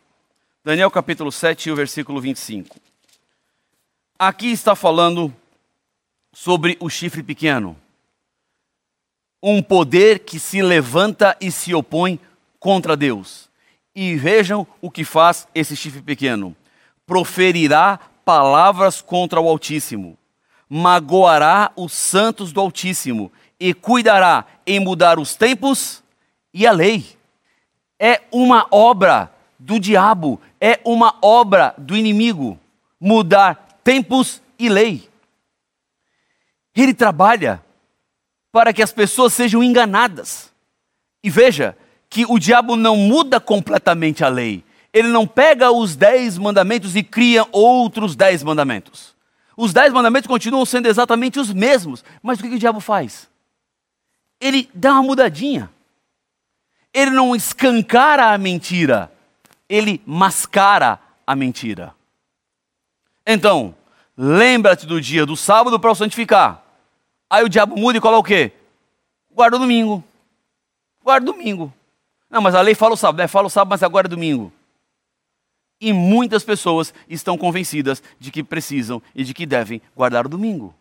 Daniel 0.64 0.90
capítulo 0.90 1.30
7, 1.30 1.70
o 1.70 1.76
versículo 1.76 2.18
25. 2.18 2.76
Aqui 4.18 4.50
está 4.50 4.74
falando 4.74 5.32
sobre 6.32 6.78
o 6.80 6.88
chifre 6.88 7.22
pequeno. 7.22 7.76
Um 9.42 9.62
poder 9.62 10.20
que 10.20 10.40
se 10.40 10.62
levanta 10.62 11.36
e 11.38 11.52
se 11.52 11.74
opõe 11.74 12.18
contra 12.58 12.96
Deus. 12.96 13.50
E 13.94 14.16
vejam 14.16 14.66
o 14.80 14.90
que 14.90 15.04
faz 15.04 15.46
esse 15.54 15.76
chifre 15.76 16.00
pequeno: 16.00 16.56
proferirá 17.06 18.00
palavras 18.24 19.02
contra 19.02 19.40
o 19.40 19.48
Altíssimo, 19.48 20.16
magoará 20.70 21.70
os 21.76 21.92
santos 21.92 22.50
do 22.50 22.62
Altíssimo 22.62 23.30
e 23.58 23.72
cuidará 23.72 24.44
em 24.66 24.80
mudar 24.80 25.18
os 25.18 25.34
tempos 25.34 26.02
e 26.52 26.66
a 26.66 26.72
lei. 26.72 27.04
É 27.98 28.22
uma 28.30 28.66
obra 28.70 29.32
do 29.58 29.78
diabo, 29.78 30.40
é 30.60 30.80
uma 30.84 31.16
obra 31.22 31.74
do 31.78 31.96
inimigo 31.96 32.58
mudar 33.00 33.78
tempos 33.82 34.42
e 34.58 34.68
lei. 34.68 35.08
Ele 36.74 36.92
trabalha 36.92 37.62
para 38.50 38.72
que 38.72 38.82
as 38.82 38.92
pessoas 38.92 39.32
sejam 39.32 39.62
enganadas. 39.62 40.52
E 41.22 41.30
veja, 41.30 41.76
que 42.08 42.24
o 42.28 42.38
diabo 42.38 42.76
não 42.76 42.96
muda 42.96 43.40
completamente 43.40 44.24
a 44.24 44.28
lei. 44.28 44.64
Ele 44.92 45.08
não 45.08 45.26
pega 45.26 45.72
os 45.72 45.96
dez 45.96 46.38
mandamentos 46.38 46.94
e 46.94 47.02
cria 47.02 47.44
outros 47.50 48.14
dez 48.14 48.42
mandamentos. 48.42 49.14
Os 49.56 49.72
dez 49.72 49.92
mandamentos 49.92 50.28
continuam 50.28 50.64
sendo 50.64 50.86
exatamente 50.86 51.40
os 51.40 51.52
mesmos. 51.52 52.04
Mas 52.22 52.38
o 52.38 52.42
que, 52.42 52.54
o 52.54 52.58
diabo 52.58 52.78
faz? 52.78 53.28
Ele 54.44 54.68
dá 54.74 54.92
uma 54.92 55.02
mudadinha. 55.02 55.70
Ele 56.92 57.10
não 57.10 57.34
escancara 57.34 58.34
a 58.34 58.36
mentira, 58.36 59.10
ele 59.66 60.02
mascara 60.04 61.00
a 61.26 61.34
mentira. 61.34 61.94
Então, 63.26 63.74
lembra-te 64.14 64.84
do 64.84 65.00
dia 65.00 65.24
do 65.24 65.34
sábado 65.34 65.80
para 65.80 65.90
o 65.90 65.94
santificar. 65.94 66.62
Aí 67.30 67.42
o 67.42 67.48
diabo 67.48 67.74
muda 67.74 67.96
e 67.96 68.00
coloca 68.02 68.20
o 68.20 68.22
quê? 68.22 68.52
Guarda 69.30 69.56
o 69.56 69.60
domingo. 69.60 70.04
Guarda 71.02 71.30
o 71.30 71.32
domingo. 71.32 71.72
Não, 72.28 72.42
mas 72.42 72.54
a 72.54 72.60
lei 72.60 72.74
fala 72.74 72.92
o 72.92 72.98
sábado, 72.98 73.22
né? 73.22 73.26
Fala 73.26 73.46
o 73.46 73.50
sábado, 73.50 73.70
mas 73.70 73.82
agora 73.82 74.06
é 74.06 74.10
domingo. 74.10 74.52
E 75.80 75.90
muitas 75.90 76.44
pessoas 76.44 76.92
estão 77.08 77.38
convencidas 77.38 78.02
de 78.20 78.30
que 78.30 78.44
precisam 78.44 79.00
e 79.14 79.24
de 79.24 79.32
que 79.32 79.46
devem 79.46 79.80
guardar 79.96 80.26
o 80.26 80.28
domingo. 80.28 80.74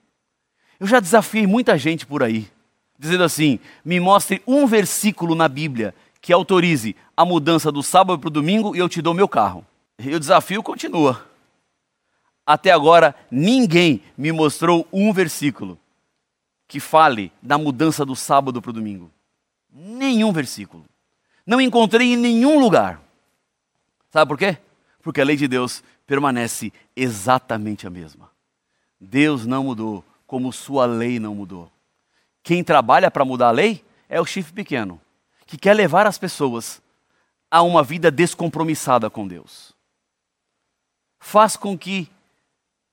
Eu 0.82 0.86
já 0.86 1.00
desafiei 1.00 1.48
muita 1.48 1.78
gente 1.78 2.06
por 2.06 2.22
aí, 2.22 2.52
dizendo 2.98 3.24
assim: 3.24 3.60
me 3.84 4.00
mostre 4.00 4.42
um 4.48 4.66
versículo 4.66 5.36
na 5.36 5.48
Bíblia 5.48 5.94
que 6.22 6.32
autorize 6.32 6.96
a 7.16 7.26
mudança 7.26 7.72
do 7.72 7.84
sábado 7.84 8.20
para 8.20 8.28
o 8.28 8.32
domingo 8.32 8.76
e 8.76 8.80
eu 8.80 8.88
te 8.88 9.02
dou 9.02 9.14
meu 9.14 9.28
carro. 9.28 9.66
E 10.00 10.16
o 10.16 10.20
desafio 10.20 10.64
continua. 10.64 11.28
Até 12.46 12.72
agora, 12.72 13.16
ninguém 13.32 14.02
me 14.18 14.32
mostrou 14.32 14.88
um 14.92 15.14
versículo 15.14 15.78
que 16.68 16.80
fale 16.80 17.32
da 17.42 17.58
mudança 17.58 18.06
do 18.06 18.16
sábado 18.16 18.62
para 18.62 18.72
o 18.72 18.74
domingo. 18.74 19.12
Nenhum 19.72 20.32
versículo. 20.32 20.86
Não 21.46 21.60
encontrei 21.60 22.14
em 22.14 22.18
nenhum 22.18 22.60
lugar. 22.60 23.02
Sabe 24.10 24.30
por 24.30 24.38
quê? 24.38 24.58
Porque 25.02 25.22
a 25.22 25.26
lei 25.26 25.36
de 25.36 25.48
Deus 25.48 25.84
permanece 26.06 26.72
exatamente 26.96 27.88
a 27.88 27.90
mesma. 27.90 28.30
Deus 29.00 29.46
não 29.46 29.64
mudou, 29.66 30.04
como 30.26 30.54
sua 30.54 30.86
lei 30.86 31.20
não 31.20 31.36
mudou. 31.36 31.70
Quem 32.44 32.64
trabalha 32.64 33.10
para 33.10 33.24
mudar 33.24 33.48
a 33.48 33.52
lei 33.52 33.84
é 34.10 34.20
o 34.20 34.26
chifre 34.26 34.54
pequeno, 34.54 35.00
que 35.48 35.58
quer 35.58 35.74
levar 35.74 36.06
as 36.06 36.18
pessoas 36.18 36.82
a 37.50 37.62
uma 37.62 37.82
vida 37.82 38.12
descompromissada 38.12 39.10
com 39.10 39.28
Deus. 39.28 39.74
Faz 41.20 41.56
com 41.56 41.78
que 41.78 42.12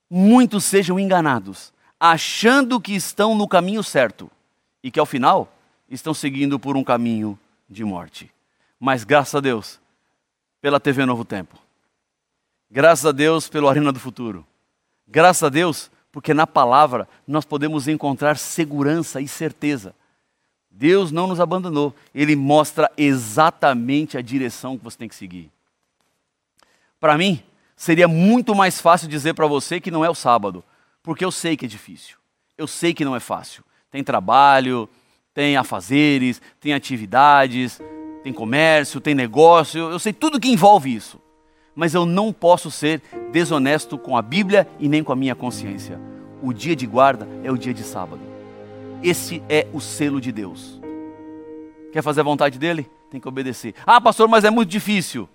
muitos 0.09 0.65
sejam 0.65 0.99
enganados, 0.99 1.73
achando 1.99 2.81
que 2.81 2.95
estão 2.95 3.35
no 3.35 3.49
caminho 3.49 3.83
certo 3.83 4.31
e 4.83 4.91
que 4.91 5.01
ao 5.01 5.07
final 5.07 5.53
estão 5.89 6.15
seguindo 6.15 6.59
por 6.59 6.77
um 6.77 6.85
caminho 6.85 7.39
de 7.69 7.85
morte. 7.85 8.31
Mas 8.79 9.03
graças 9.03 9.35
a 9.35 9.41
Deus, 9.41 9.81
pela 10.61 10.79
TV 10.79 11.05
Novo 11.05 11.25
Tempo. 11.25 11.59
Graças 12.71 13.05
a 13.05 13.13
Deus 13.13 13.49
pelo 13.49 13.69
Arena 13.69 13.93
do 13.93 13.99
Futuro. 13.99 14.47
Graças 15.09 15.43
a 15.43 15.49
Deus, 15.49 15.91
porque 16.13 16.35
na 16.35 16.47
palavra 16.47 17.09
nós 17.27 17.45
podemos 17.45 17.89
encontrar 17.89 18.37
segurança 18.37 19.21
e 19.21 19.29
certeza. 19.29 19.95
Deus 20.71 21.11
não 21.11 21.27
nos 21.27 21.41
abandonou, 21.41 21.95
Ele 22.15 22.37
mostra 22.37 22.91
exatamente 22.97 24.17
a 24.17 24.23
direção 24.23 24.79
que 24.79 24.85
você 24.85 24.97
tem 24.97 25.09
que 25.09 25.15
seguir. 25.15 25.51
Para 26.99 27.19
mim, 27.19 27.43
seria 27.75 28.07
muito 28.07 28.55
mais 28.55 28.81
fácil 28.81 29.09
dizer 29.09 29.35
para 29.35 29.47
você 29.47 29.81
que 29.81 29.91
não 29.91 30.05
é 30.05 30.11
o 30.11 30.15
sábado, 30.15 30.63
porque 31.03 31.25
eu 31.25 31.33
sei 31.33 31.57
que 31.57 31.65
é 31.65 31.69
difícil, 31.69 32.17
eu 32.57 32.67
sei 32.67 32.95
que 32.95 33.05
não 33.05 33.17
é 33.17 33.21
fácil. 33.21 33.65
Tem 33.91 34.05
trabalho, 34.05 34.89
tem 35.35 35.57
afazeres, 35.57 36.41
tem 36.61 36.73
atividades, 36.73 37.81
tem 38.23 38.33
comércio, 38.33 39.01
tem 39.01 39.15
negócio, 39.15 39.91
eu 39.91 39.99
sei 39.99 40.13
tudo 40.13 40.39
que 40.39 40.49
envolve 40.49 40.95
isso. 40.95 41.21
Mas 41.75 41.95
eu 41.95 42.05
não 42.05 42.33
posso 42.33 42.71
ser 42.71 43.01
desonesto 43.33 43.97
com 43.97 44.17
a 44.17 44.23
Bíblia 44.23 44.69
e 44.79 44.89
nem 44.89 45.03
com 45.03 45.13
a 45.13 45.17
minha 45.17 45.35
consciência. 45.35 45.99
O 46.43 46.53
dia 46.53 46.75
de 46.75 46.87
guarda 46.87 47.29
é 47.45 47.51
o 47.51 47.57
dia 47.57 47.75
de 47.75 47.83
sábado. 47.83 48.21
Esse 49.03 49.43
é 49.49 49.67
o 49.73 49.81
selo 49.81 50.21
de 50.21 50.33
Deus. 50.33 50.81
Quer 51.93 52.03
fazer 52.03 52.21
a 52.21 52.25
vontade 52.25 52.59
dele? 52.59 52.89
Tem 53.11 53.21
que 53.21 53.29
obedecer. 53.29 53.75
Ah, 53.87 54.01
pastor, 54.01 54.29
mas 54.29 54.45
é 54.45 54.51
muito 54.51 54.69
difícil. 54.69 55.29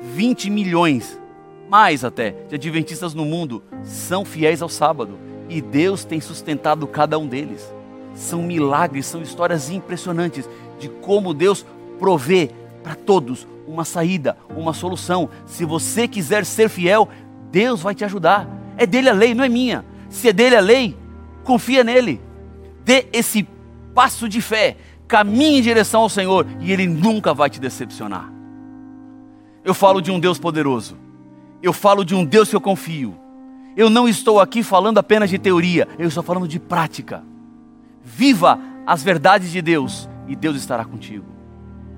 20 0.00 0.50
milhões, 0.50 1.20
mais 1.68 2.04
até, 2.04 2.30
de 2.48 2.54
adventistas 2.54 3.14
no 3.14 3.24
mundo 3.24 3.62
são 3.82 4.24
fiéis 4.24 4.62
ao 4.62 4.68
sábado. 4.68 5.18
E 5.48 5.60
Deus 5.60 6.04
tem 6.04 6.20
sustentado 6.20 6.86
cada 6.86 7.18
um 7.18 7.26
deles. 7.26 7.72
São 8.14 8.42
milagres, 8.42 9.06
são 9.06 9.22
histórias 9.22 9.70
impressionantes 9.70 10.48
de 10.78 10.88
como 10.88 11.34
Deus 11.34 11.64
provê 11.98 12.50
para 12.82 12.94
todos 12.94 13.46
uma 13.66 13.84
saída, 13.84 14.36
uma 14.56 14.72
solução. 14.72 15.28
Se 15.46 15.64
você 15.64 16.06
quiser 16.06 16.44
ser 16.44 16.68
fiel, 16.68 17.08
Deus 17.50 17.80
vai 17.80 17.94
te 17.94 18.04
ajudar. 18.04 18.48
É 18.76 18.86
dele 18.86 19.08
a 19.08 19.12
lei, 19.12 19.34
não 19.34 19.44
é 19.44 19.48
minha. 19.48 19.84
Se 20.08 20.28
é 20.28 20.32
dele 20.32 20.56
a 20.56 20.60
lei, 20.60 20.96
confia 21.44 21.84
nele. 21.84 22.20
Dê 22.84 23.06
esse 23.12 23.46
passo 23.94 24.28
de 24.28 24.40
fé, 24.40 24.76
caminhe 25.06 25.58
em 25.58 25.62
direção 25.62 26.02
ao 26.02 26.08
Senhor 26.08 26.46
e 26.60 26.72
ele 26.72 26.86
nunca 26.86 27.32
vai 27.32 27.48
te 27.48 27.60
decepcionar. 27.60 28.32
Eu 29.64 29.72
falo 29.72 30.00
de 30.00 30.10
um 30.10 30.20
Deus 30.20 30.38
poderoso. 30.38 30.96
Eu 31.62 31.72
falo 31.72 32.04
de 32.04 32.14
um 32.14 32.24
Deus 32.24 32.50
que 32.50 32.56
eu 32.56 32.60
confio. 32.60 33.16
Eu 33.76 33.88
não 33.88 34.06
estou 34.06 34.38
aqui 34.38 34.62
falando 34.62 34.98
apenas 34.98 35.30
de 35.30 35.38
teoria, 35.38 35.88
eu 35.98 36.06
estou 36.06 36.22
falando 36.22 36.46
de 36.46 36.60
prática. 36.60 37.24
Viva 38.04 38.58
as 38.86 39.02
verdades 39.02 39.50
de 39.50 39.62
Deus 39.62 40.08
e 40.28 40.36
Deus 40.36 40.56
estará 40.56 40.84
contigo. 40.84 41.33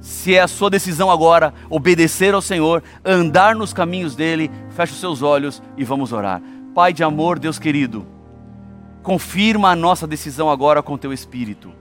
Se 0.06 0.36
é 0.36 0.40
a 0.40 0.46
sua 0.46 0.70
decisão 0.70 1.10
agora 1.10 1.52
obedecer 1.68 2.32
ao 2.32 2.40
Senhor, 2.40 2.80
andar 3.04 3.56
nos 3.56 3.72
caminhos 3.72 4.14
dele, 4.14 4.48
feche 4.70 4.92
os 4.92 5.00
seus 5.00 5.20
olhos 5.20 5.60
e 5.76 5.82
vamos 5.82 6.12
orar. 6.12 6.40
Pai 6.72 6.92
de 6.92 7.02
amor, 7.02 7.40
Deus 7.40 7.58
querido, 7.58 8.06
confirma 9.02 9.70
a 9.70 9.74
nossa 9.74 10.06
decisão 10.06 10.48
agora 10.48 10.80
com 10.80 10.96
teu 10.96 11.12
espírito. 11.12 11.72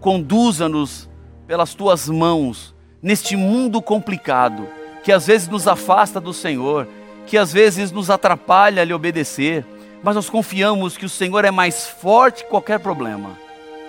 Conduza-nos 0.00 1.10
pelas 1.48 1.74
tuas 1.74 2.08
mãos 2.08 2.72
neste 3.02 3.34
mundo 3.34 3.82
complicado, 3.82 4.68
que 5.02 5.10
às 5.10 5.26
vezes 5.26 5.48
nos 5.48 5.66
afasta 5.66 6.20
do 6.20 6.32
Senhor, 6.32 6.86
que 7.26 7.36
às 7.36 7.52
vezes 7.52 7.90
nos 7.90 8.08
atrapalha 8.08 8.82
a 8.82 8.84
lhe 8.84 8.94
obedecer, 8.94 9.66
mas 10.00 10.14
nós 10.14 10.30
confiamos 10.30 10.96
que 10.96 11.06
o 11.06 11.10
Senhor 11.10 11.44
é 11.44 11.50
mais 11.50 11.88
forte 11.88 12.44
que 12.44 12.50
qualquer 12.50 12.78
problema. 12.78 13.43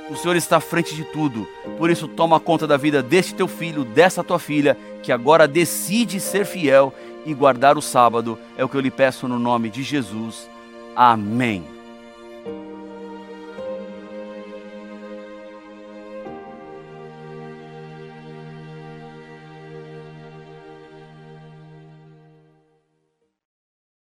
O 0.09 0.15
Senhor 0.15 0.35
está 0.35 0.57
à 0.57 0.61
frente 0.61 0.95
de 0.95 1.03
tudo, 1.03 1.47
por 1.77 1.89
isso 1.89 2.07
toma 2.07 2.39
conta 2.39 2.67
da 2.67 2.77
vida 2.77 3.01
deste 3.01 3.33
teu 3.33 3.47
filho, 3.47 3.83
dessa 3.83 4.23
tua 4.23 4.37
filha, 4.37 4.77
que 5.01 5.11
agora 5.11 5.47
decide 5.47 6.19
ser 6.19 6.45
fiel 6.45 6.93
e 7.25 7.33
guardar 7.33 7.75
o 7.77 7.81
sábado. 7.81 8.37
É 8.55 8.63
o 8.63 8.69
que 8.69 8.77
eu 8.77 8.81
lhe 8.81 8.91
peço 8.91 9.27
no 9.27 9.39
nome 9.39 9.69
de 9.69 9.81
Jesus. 9.81 10.47
Amém. 10.95 11.74